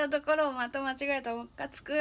[0.07, 1.93] 発見したところをまた間違えたムカつく。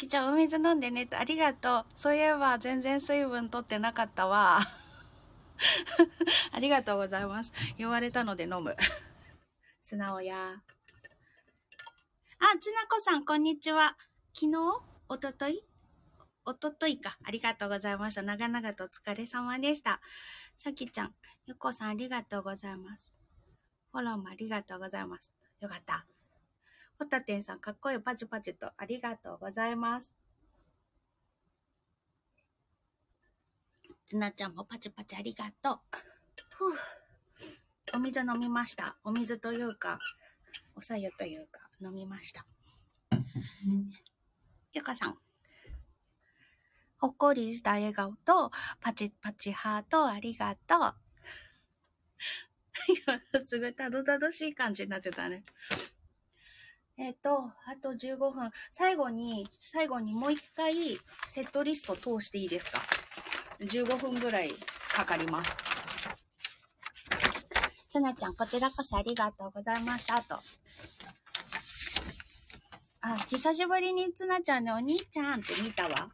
[0.00, 1.84] きちゃん、お水飲んでねと、ありがとう。
[1.94, 4.60] そういえば、全然水分取ってなかったわ。
[6.52, 7.52] ありがとうございます。
[7.76, 8.74] 言われたので飲む。
[9.82, 10.62] 素直や。
[12.38, 13.98] あ、つなこさん、こんにちは。
[14.32, 14.56] 昨日？
[15.10, 15.62] おととい？
[16.46, 17.18] おとといか。
[17.22, 18.22] ありがとうございました。
[18.22, 20.00] 長々とお疲れ様でした。
[20.58, 23.12] さきちゃん、ゆこさん、ありがとうございます。
[23.92, 25.30] フォローもありがとうございます。
[25.60, 26.06] よかった。
[27.00, 30.12] ホタテンさん、かっこいいパチパチとありがとうございます。
[34.06, 35.78] つなちゃんもパチパチありがとう。
[36.50, 38.98] ふお水飲みました。
[39.02, 39.98] お水というか、
[40.76, 42.44] おさゆというか、飲みました。
[44.74, 45.16] ゆかさん。
[46.98, 50.94] ほっこりした笑顔と、パチパチハートありがとう。
[53.46, 55.42] すごいたどたどしい感じになってたね。
[57.02, 58.50] えっ、と、あと15分。
[58.72, 60.74] 最後に、最後にもう一回
[61.28, 62.82] セットリスト通していいですか
[63.58, 64.52] ?15 分ぐらい
[64.92, 65.56] かかります。
[67.88, 70.20] つなちゃん、こちらこそありがとうございました。
[70.20, 70.38] と。
[73.00, 76.10] あ、久しぶりにつなちゃんのお兄ちゃんって見たわ。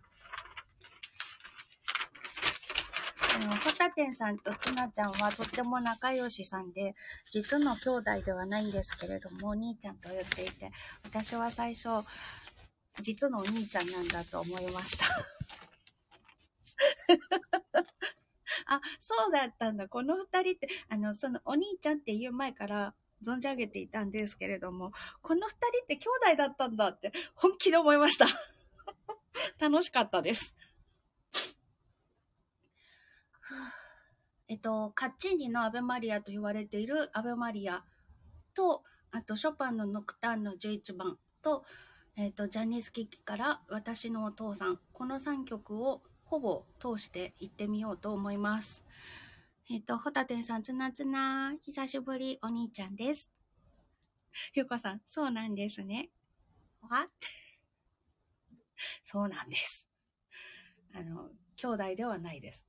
[3.37, 6.95] あの、ホタテンさんとツナちゃんはとっても仲良しさんで、
[7.31, 10.73] 実の兄弟ではないんですけれども、お兄ちゃんと言っていて、
[11.05, 12.03] 私は最初、
[13.03, 15.05] 実のお兄ちゃんなんだと思いました。
[18.69, 19.87] あ、そうだったんだ。
[19.87, 28.29] この二人って、あの、そのお兄ちゃんっていう前から存じ上げていたんですけれども、この二人って兄弟だったんだって本気で思いました。
[29.61, 30.57] 楽しかったです。
[34.49, 37.85] えっと、カッチーニのアベマリアと言われているアベマリア
[38.55, 41.65] と、あと、ショパンのノクターンの11番と、
[42.17, 48.85] えっと、ジャニスキキから私のお父さん、この3曲をほぼ通して行ってみようと思います。
[49.69, 53.31] えっと、ホタテンさん、つなつな、久しぶり、お兄ちゃんです。
[54.55, 56.11] ゆうこさん、そうなんですね。
[56.83, 57.11] What?
[59.05, 59.89] そうなんです。
[60.95, 62.66] あの、兄弟ではないです。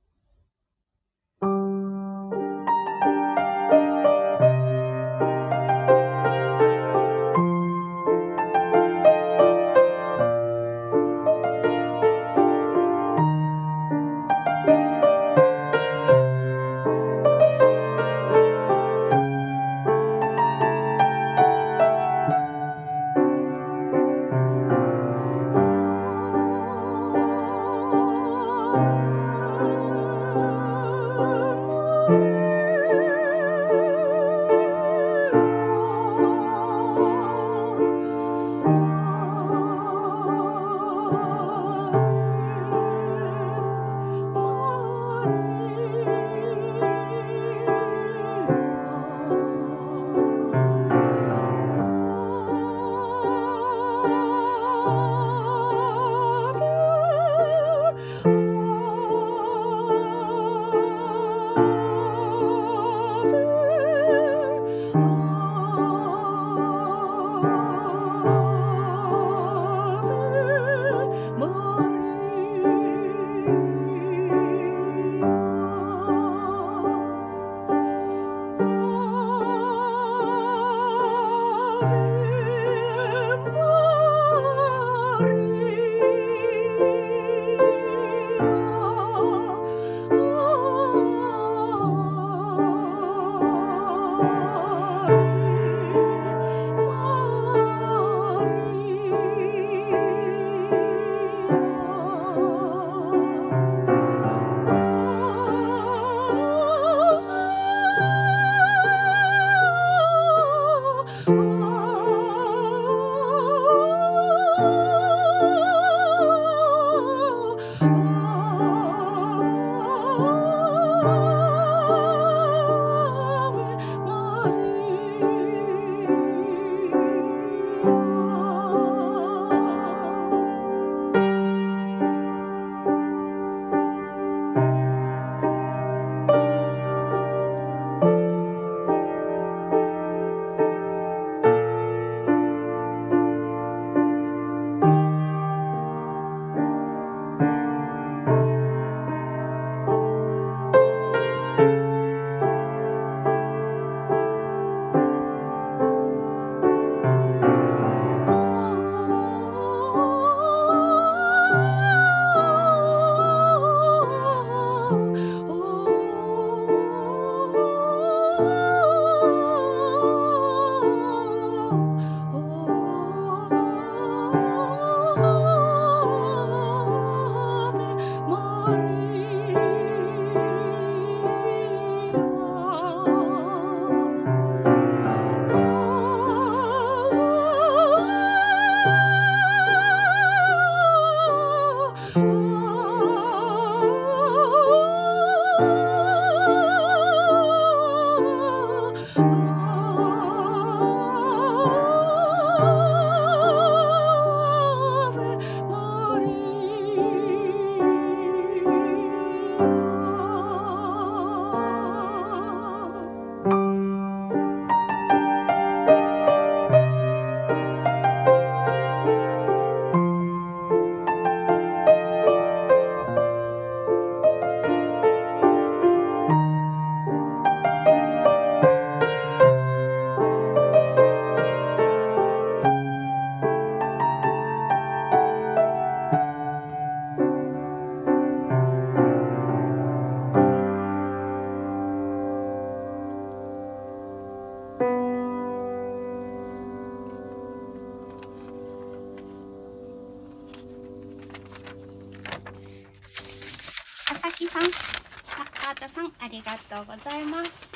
[256.28, 257.70] ありがとうございます。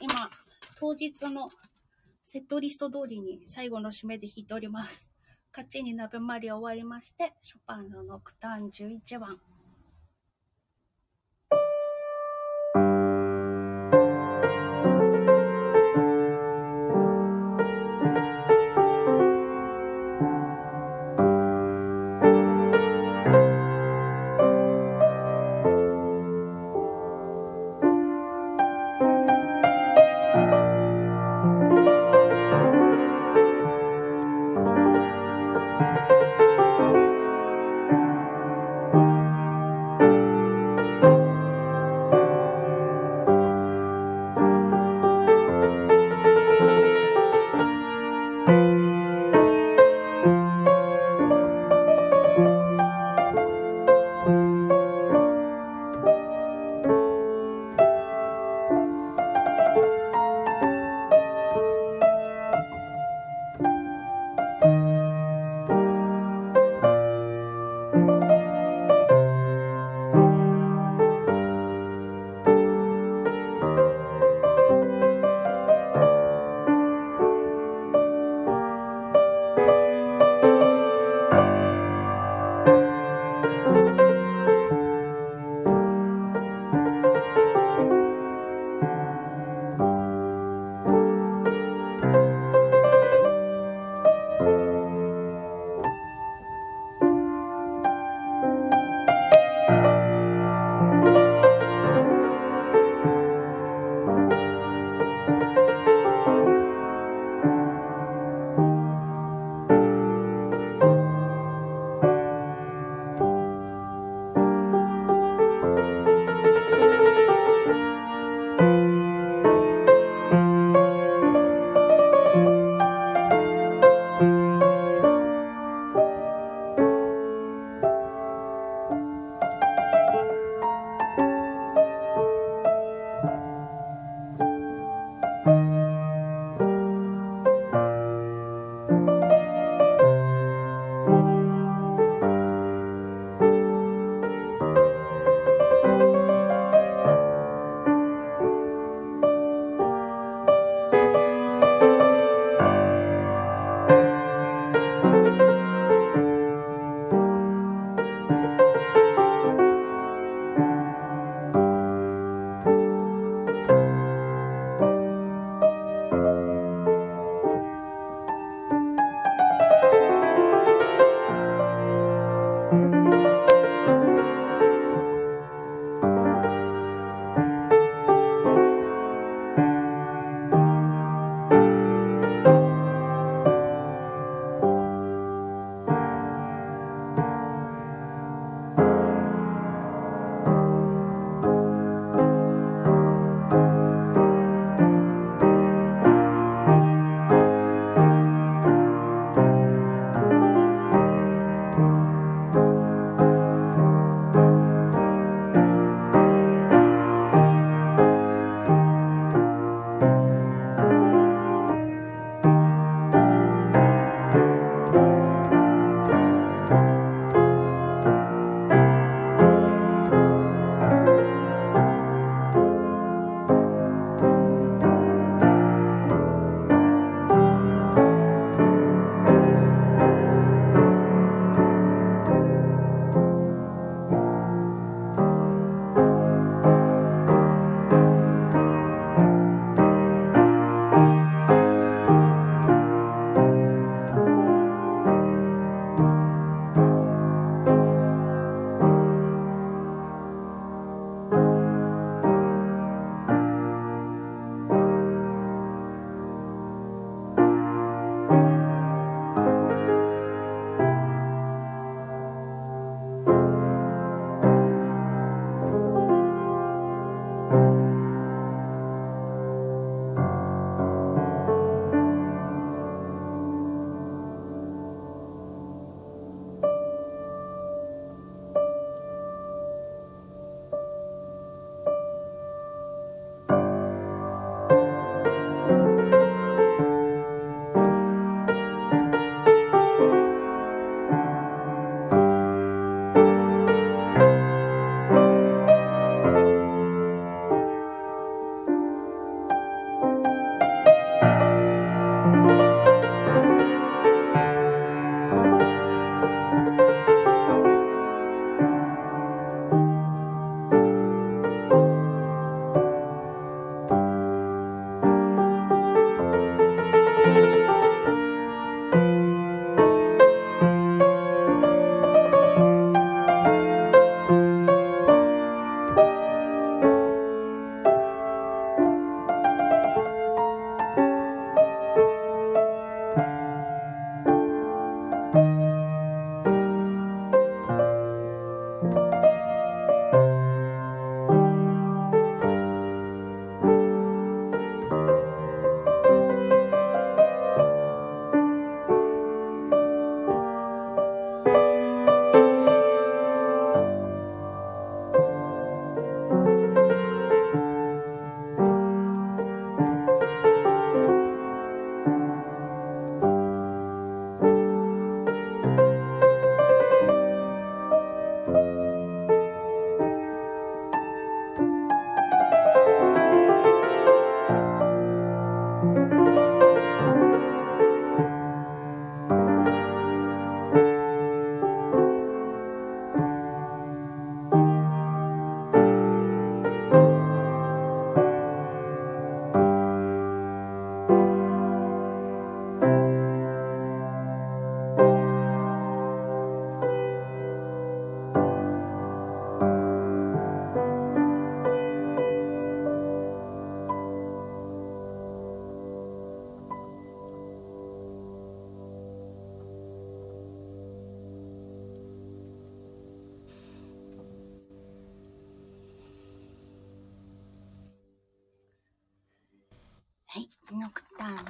[0.00, 0.30] 今、
[0.78, 1.50] 当日の
[2.24, 5.10] セットリスト通りに最後の締めで弾いております。
[5.52, 9.38] 勝ちに鍋マリ終わりまして、ショパンのノクターン11番。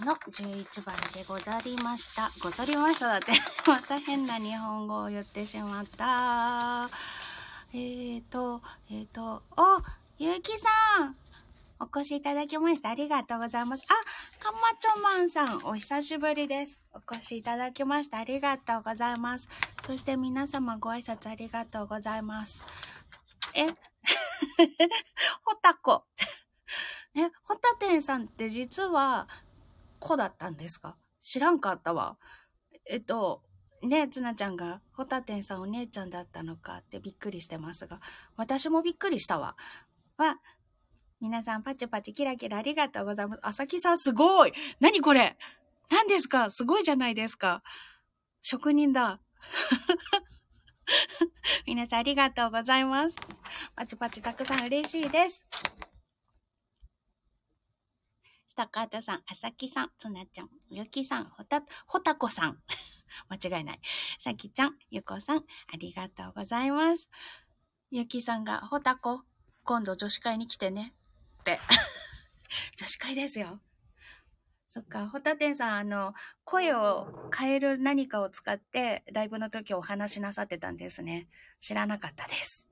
[0.05, 2.33] の11番でござりました。
[2.43, 3.33] ござりましただって、
[3.67, 6.89] また変な日本語を言ってしまった。
[7.73, 9.83] えーと、えーと、お、
[10.19, 11.17] ゆうきさん
[11.79, 13.85] お越しいただきましてありがとうございます。
[13.89, 16.83] あ、かまちょまんさん、お久しぶりです。
[16.93, 19.49] お越しいただきましてありがとうございます。
[19.85, 22.63] そして皆様ご挨拶ありがとうございます。
[23.55, 23.67] え、
[25.45, 26.05] ほたこ。
[27.17, 29.29] え、ホタテンさんって実は
[30.01, 30.97] 子だったんですか？
[31.21, 32.17] 知らんかったわ。
[32.87, 33.43] えっと、
[33.83, 38.01] ねえ、つなちゃんが、ホタテンさんお姉ちゃんだったのかってびっくりしてますが、
[38.37, 39.57] 私もびっくりしたわ。
[40.19, 40.39] わ、
[41.21, 43.41] 皆さんパチパチキラキラありがとうございます。
[43.43, 45.37] あさきさんすごい何これ？
[45.91, 46.51] 何ですか？
[46.51, 47.63] すごいじゃないですか。
[48.43, 49.21] 職人だ。
[51.67, 53.17] 皆さんありがとうございます。
[53.77, 55.45] パチパチたくさん嬉しいです。
[58.61, 62.59] 高畑さん、あさきさん、つなちゃん、ゆきさん、ほた、ほたこさん。
[63.31, 63.81] 間違いない。
[64.19, 67.11] さきちゃん、ゆこさん、ありがとうございます。
[67.91, 69.25] ゆきさんが、ほたこ、
[69.65, 70.93] 今度女子会に来てね。
[71.41, 71.59] って。
[72.77, 73.63] 女子会ですよ。
[74.69, 76.13] そっか、ホタテンさん、あの、
[76.45, 81.31] 声を変える何かを使って、ライブの時お話しなさってたんですね。
[81.61, 82.69] 知らなかったです。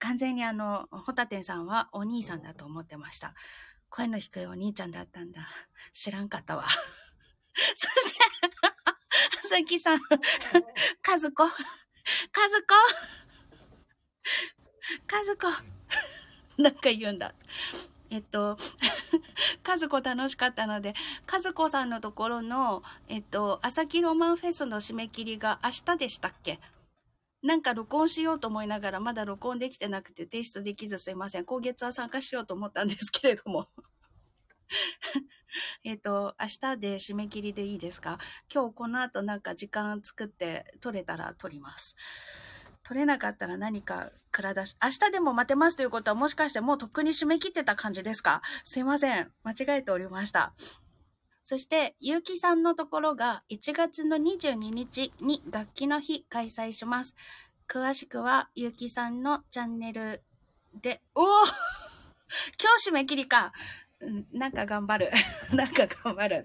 [0.00, 3.34] 完全にあの、ホタテンさんはお兄さんだと思ってました。
[3.90, 5.46] 声の低いお兄ちゃんだったんだ。
[5.92, 6.64] 知らんかったわ。
[7.74, 8.18] そして、
[9.48, 10.00] さきさん、
[11.02, 11.52] かずこ、か
[12.48, 12.68] ずこ、
[15.06, 15.48] かずこ、
[16.62, 17.34] なんか言うんだ。
[18.10, 18.56] えっと、
[19.62, 20.94] かずこ楽しかったので、
[21.26, 26.58] かずこさんのところの、えっと、朝日ロマンフェスの締め切りが明日でしたっけ？
[27.42, 31.44] なんか録音しようと思いながら、まだ録音できてなくて提出できずすいません。
[31.44, 33.68] 今月は参加しようと思ったんですけれども。
[35.82, 38.18] えっと、明日で締め切りでいいですか？
[38.52, 41.96] 今日この後なんか時間作って撮れたら撮ります。
[42.82, 48.42] 撮れなかったら何か蔵出し、明日でも待てますということはもしかしてもうとっくに締め切ってた感じですか？
[48.64, 49.32] すいません。
[49.42, 50.54] 間違えておりました。
[51.50, 57.16] そして、ゆうきさんのところが1月の22日に楽器の日開催します。
[57.66, 60.22] 詳しくは、ゆうきさんのチャンネル
[60.80, 61.50] で、おお今
[62.78, 63.52] 日締め切りか。
[64.32, 65.10] なんか頑張る。
[65.52, 66.44] なんか頑張る。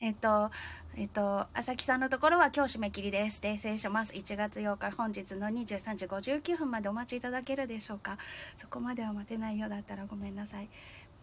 [0.00, 0.50] えっと、
[0.96, 3.40] えっと、あさきさんのところは今日締め切りです。
[3.40, 4.12] 訂正します。
[4.12, 8.18] 1月8日本日の23時59分までお待ちいただけるでしょうか。
[8.56, 10.68] そこまでは待てないようだったらごめんなさい。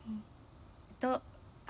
[0.07, 0.24] うん、
[1.02, 1.22] と、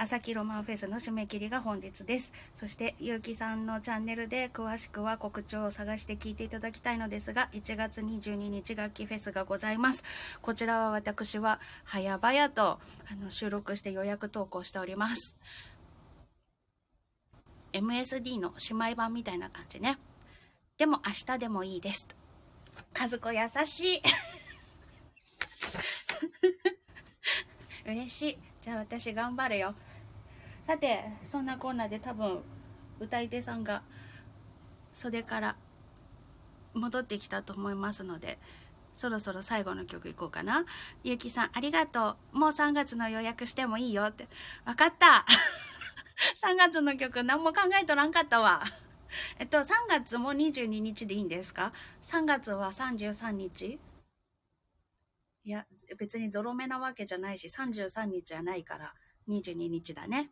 [0.01, 2.31] 朝日ロマンフェスの締め切りが本日です。
[2.55, 10.05] そして、ゆうきさんのチャンネルで詳しくは告知を探して聞いていただきたいのですが、1月22日楽器フェスがございます。
[10.41, 12.79] こちらは私は早々と
[13.11, 15.35] あの収録して予約投稿しております。
[17.73, 19.99] MSD の姉妹版みたいな感じね。
[20.77, 22.07] でも明日でもいいです。
[22.97, 24.01] 和子優しい。
[27.85, 28.37] 嬉しい。
[28.61, 29.75] じゃあ私頑張るよ。
[30.69, 32.43] さて、そんなコーナーで多分、
[32.99, 33.81] 歌い手さんが
[34.93, 35.55] 袖から
[36.75, 38.37] 戻ってきたと思いますので、
[38.93, 40.65] そろそろ最後の曲いこうかな。
[41.03, 42.37] ゆうきさん、ありがとう。
[42.37, 44.27] もう3月の予約してもいいよって。
[44.63, 45.25] わかった。
[46.47, 48.63] 3月の曲何も考えとらんかったわ。
[49.39, 51.73] えっと、3月も22日でいいんですか
[52.03, 53.79] ?3 月は33日
[55.45, 55.65] いや、
[55.97, 58.93] 別にゾロ目なわけじゃないし、33日じゃないから
[59.27, 60.29] 22日だね。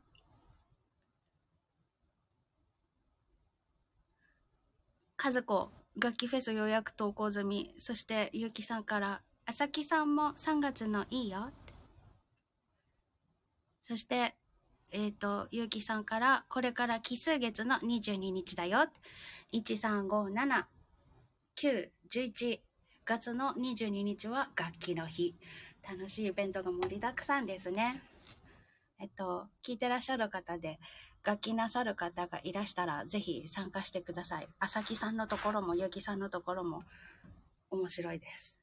[5.18, 7.74] 和子、楽器フェス予約投稿済み。
[7.80, 11.74] そして、ゆうきさんから、あさきさんも3月のいいよって。
[13.84, 14.36] そして、
[14.92, 18.88] えっ、ー、と、ゆうきさんから、これから奇数月の22日だよ。
[19.54, 20.66] 1357、
[21.56, 22.60] 9、11
[23.04, 25.36] 月の22日は楽器の日。
[25.82, 28.04] 楽しいイベントが盛りだくさんですね。
[29.00, 30.80] えっと、聞いてらっしゃる方で、
[31.28, 34.48] 楽器なさる方がいらしたら、ぜひ参加してください。
[34.60, 36.84] あさきさんのところも、ゆきさんのところも、
[37.70, 38.58] 面白いです。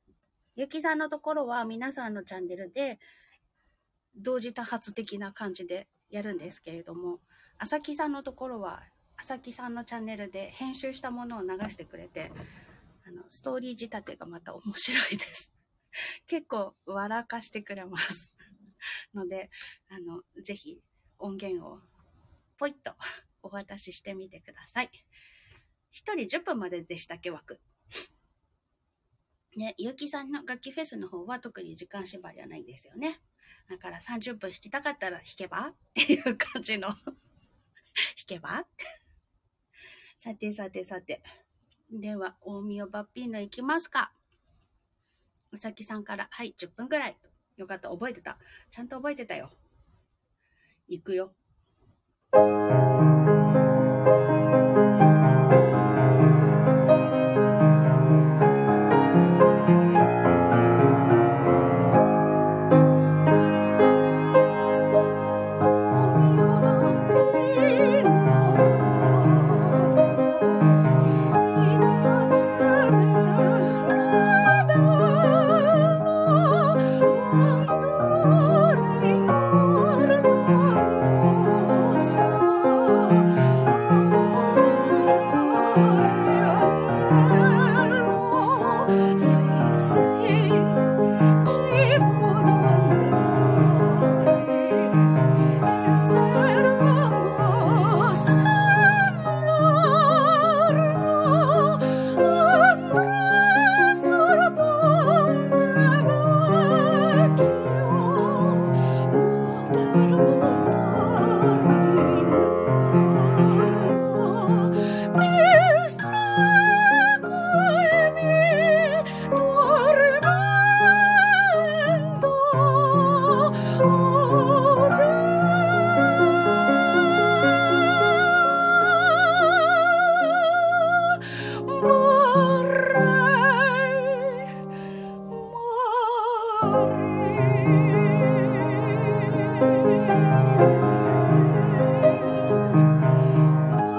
[0.57, 2.99] ゆきさんのところは、皆さんのチャンネルで、
[4.17, 7.21] 同時多発的な感じでやるんですけれども、
[7.59, 8.83] あさきさんのところは、
[9.19, 12.33] あさきさんのチャンネルで編集したものを流してくれて、
[13.07, 15.53] あの、ストーリー仕立てがまた面白いです。
[16.27, 18.31] 結構笑かしてくれます
[19.13, 19.51] ので、
[19.91, 20.81] あの、ぜひ
[21.19, 21.83] 音源を
[22.59, 22.93] ポイッと
[23.43, 24.91] お渡ししてみてください。
[25.91, 27.61] 一人10分まででしたっけ、枠。
[29.57, 33.21] ね、ゆうきさんの楽器フェスの方は特に時間縛りはないんですよね。
[33.71, 35.69] だから30分弾きたかったら弾けば？
[35.69, 36.97] っていう感じの弾
[38.27, 38.65] けば？
[40.19, 41.23] さてさてさて。
[41.93, 44.13] では、大宮バッピーノ行きますか。
[45.53, 47.17] うさきさんから、はい、10分ぐらい。
[47.57, 48.39] よかった、覚えてた。
[48.73, 49.53] ちゃんと覚えてたよ。
[50.89, 51.37] 行くよ。
[52.35, 52.84] ジ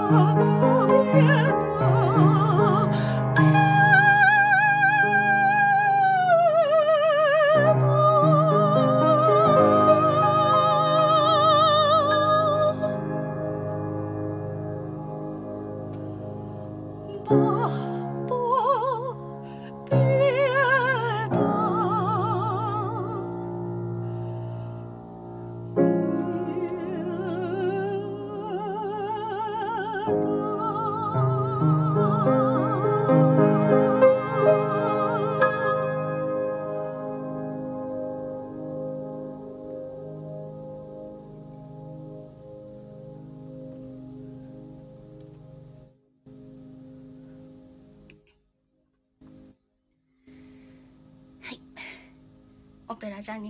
[0.08, 0.65] ャニ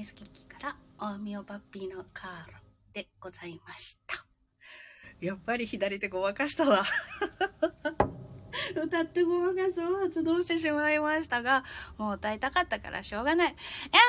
[0.07, 2.55] ーズ劇から大名バッピーのカール
[2.93, 4.25] でございました。
[5.21, 6.85] やっぱり左手ごまかしたわ。
[8.75, 11.65] 歌ってごまかすを発動してしまいましたが、
[11.99, 13.49] もう歌いたかったからしょうがない。
[13.49, 13.57] いや、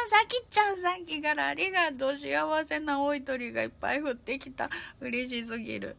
[0.09, 2.17] さきちゃんさっきからありがとう。
[2.17, 4.69] 幸せなおい鳥がいっぱい降ってきた。
[4.99, 5.97] 嬉しすぎる。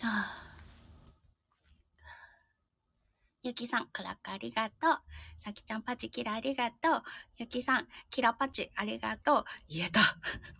[0.00, 0.47] はあ
[3.48, 4.98] ゆきさん、クラックありがとう。
[5.38, 7.02] さきちゃん、パチキラありがとう。
[7.38, 9.44] ゆきさん、キラパチありがとう。
[9.70, 10.18] 言えた。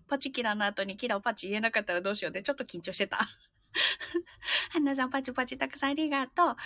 [0.09, 3.19] パチキラの後にキラパチ言えなかったらどうしようってちょっと緊張してた。
[3.19, 6.56] はなさん、パチパチたくさんありがとう。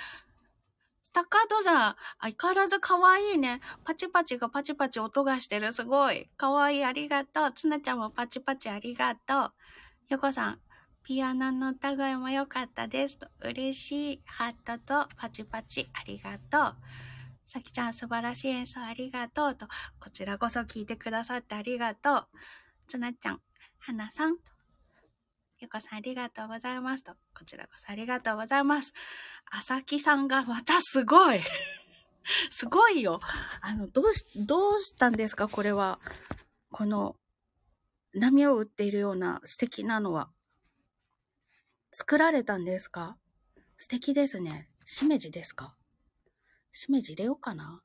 [1.03, 3.61] スタカートさん、相変わらず可愛いね。
[3.85, 5.73] パチパチがパチパチ音がしてる。
[5.73, 6.31] すごい。
[6.37, 6.85] 可愛い。
[6.85, 7.53] ありがとう。
[7.53, 9.53] つなちゃんもパチパチありがとう。
[10.09, 10.61] よこさん、
[11.05, 13.19] ピアノの歌声も良かったです。
[13.41, 14.23] 嬉しい。
[14.25, 16.77] ハットとパチパチありがとう。
[17.47, 19.55] さきちゃん素晴らしい演奏ありがとう。
[19.57, 19.67] と、
[19.99, 22.27] こちらこそ聞いてくださってありがとう。
[22.87, 23.41] つなちゃん、
[23.81, 24.37] はなさん。
[24.37, 24.43] と
[25.59, 27.05] ゆこさんありがとうございます。
[27.05, 28.93] と、こちらこそありがとうございます。
[29.51, 31.41] あさきさんがまたすごい。
[32.51, 33.21] すごいよ。
[33.61, 35.99] あの、どうし、どうしたんですかこれは。
[36.71, 37.17] この、
[38.15, 40.31] 波を打っているような素敵なのは。
[41.93, 43.17] 作られたんですか？
[43.77, 44.69] 素敵ですね。
[44.87, 45.75] しめじですか？
[46.73, 47.83] しめじ入れようかな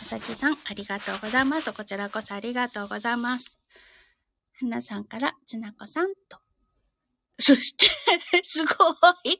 [0.00, 1.72] まさきさん、ありがとうございます。
[1.72, 3.58] こちらこそありがとうございます。
[4.60, 6.38] はなさんから、つなこさんと。
[7.38, 7.86] そして
[8.44, 8.70] すご
[9.24, 9.36] い。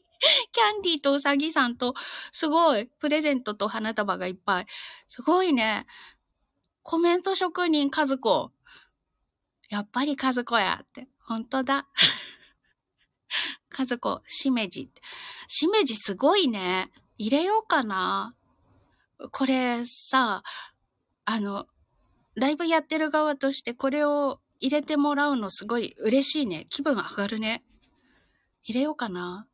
[0.53, 1.95] キャンディーとうさぎさんと、
[2.33, 2.87] すごい。
[2.87, 4.67] プレゼントと花束がいっぱい。
[5.09, 5.87] すごいね。
[6.83, 8.53] コメント職人、和子。
[9.71, 11.09] やっぱり和子やって。
[11.21, 11.65] ほんと
[13.29, 13.85] だ。
[13.87, 14.91] 和子、しめじ。
[15.49, 16.91] しめじすごいね。
[17.19, 18.35] 入れようかな。
[19.33, 20.43] これさ、
[21.25, 21.67] あの、
[22.35, 26.67] ライブやってる側としてこれを入れてもらうのすごい嬉しいね。
[26.69, 27.65] 気分上がるね。
[28.63, 29.49] 入れようかな。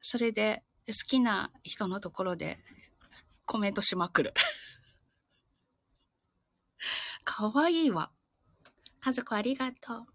[0.00, 2.58] それで、好きな人のところで
[3.46, 4.34] コメントしまくる。
[7.24, 8.10] かわいいわ。
[9.00, 10.06] 家族ありがとう。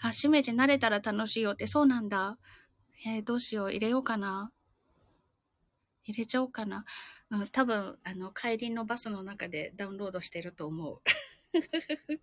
[0.00, 2.38] あ、しめじ慣れたら楽しいよって、そうなんだ。
[3.06, 3.70] えー、どうしよう。
[3.70, 4.50] 入れようかな。
[6.04, 6.84] 入れちゃおうかな。
[7.30, 11.00] うん、多分、あの、帰りのバスの中でダウンロードしてると思う。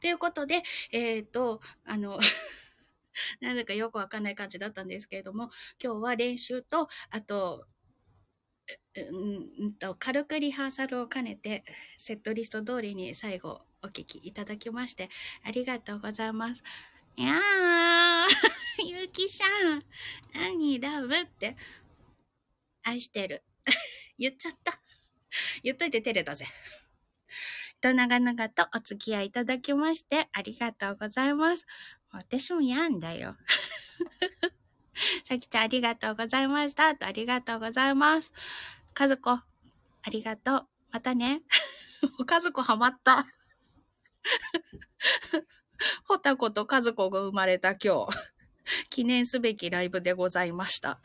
[0.00, 0.62] ということで、
[0.92, 2.18] えっ、ー、と、あの
[3.40, 5.50] なぜかよくわかんない感じだったんですけれども、
[5.82, 7.66] 今日は練習と、あと、
[8.94, 11.64] うんと軽くリハーサルを兼ねて、
[11.98, 15.08] セットリスト通りに最後お聞きいただきまして、
[15.42, 16.62] ありがとうございます。
[17.24, 17.38] やー、
[18.86, 19.82] ゆきさん、
[20.34, 21.56] 何ラブって、
[22.82, 23.42] 愛してる。
[24.16, 24.80] 言っちゃった。
[25.62, 26.46] 言っといて照れたぜ。
[27.80, 31.66] と長々とお付き合いいただきましてありがとうございます。
[32.10, 33.36] 私も嫌んだよ。
[35.26, 36.94] さきちゃんありがとうございました。
[36.96, 38.32] とありがとうございます。
[38.94, 39.46] かずこ、あ
[40.10, 40.68] りがとう。
[40.90, 41.42] またね。
[42.26, 43.26] かずこハマった。
[46.04, 48.08] ほたことかずこが生まれた今日、
[48.90, 51.00] 記念すべきライブでございました。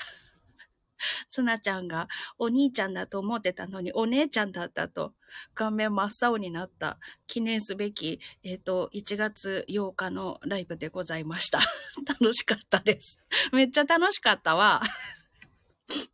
[1.30, 5.14] つなちゃんがお兄ちゃんだと思ってたのにお姉ちゃんだったと
[5.54, 11.60] 顔面真っ青になった記念すべき、えっ、ー、と、1月8日のライブでございました。
[12.08, 13.20] 楽しかったです。
[13.52, 14.82] めっちゃ楽しかったわ。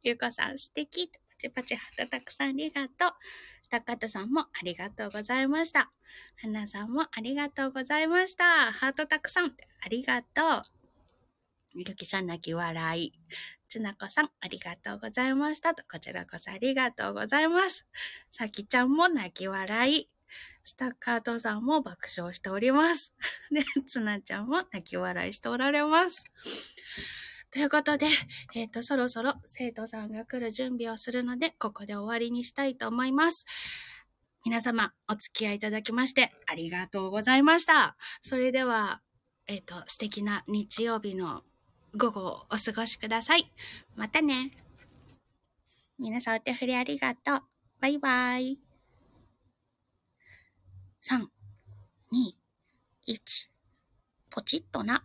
[0.03, 1.09] ゆうかさん素敵。
[1.09, 3.11] パチパチハートたくさんありがとう。
[3.69, 5.91] 高田さんもありがとうございました。
[6.41, 8.71] 花さんもありがとうございました。
[8.71, 9.55] ハートたくさん
[9.85, 10.63] ありがとう。
[11.75, 13.13] ゆきさん泣き笑い。
[13.67, 15.83] つなこさん、ありがとうございましたと。
[15.89, 17.85] こちらこそありがとうございます。
[18.31, 20.09] さきちゃんも泣き笑い。
[20.63, 23.13] スタッカートさんも爆笑しております。
[23.51, 26.23] で、つなちゃんも泣き笑いしておられます。
[27.51, 28.07] ということで、
[28.53, 33.45] えっ、ー、と、そろそろ生徒さんが来る準備をするので、ここで終わりにしたいと思います。
[34.45, 37.97] 皆様、お付き合いいただきまして、ありがとうございました。
[38.21, 39.01] それでは、
[39.47, 41.43] えっ、ー、と、素敵な日曜日の
[41.95, 43.51] 午後をお過ごしください。
[43.95, 44.51] またね。
[45.97, 47.41] 皆さんお手振りありがとう。
[47.81, 48.59] バイバイ。
[51.03, 51.25] 3、2、
[53.07, 53.19] 1、
[54.29, 55.03] ポチッとな。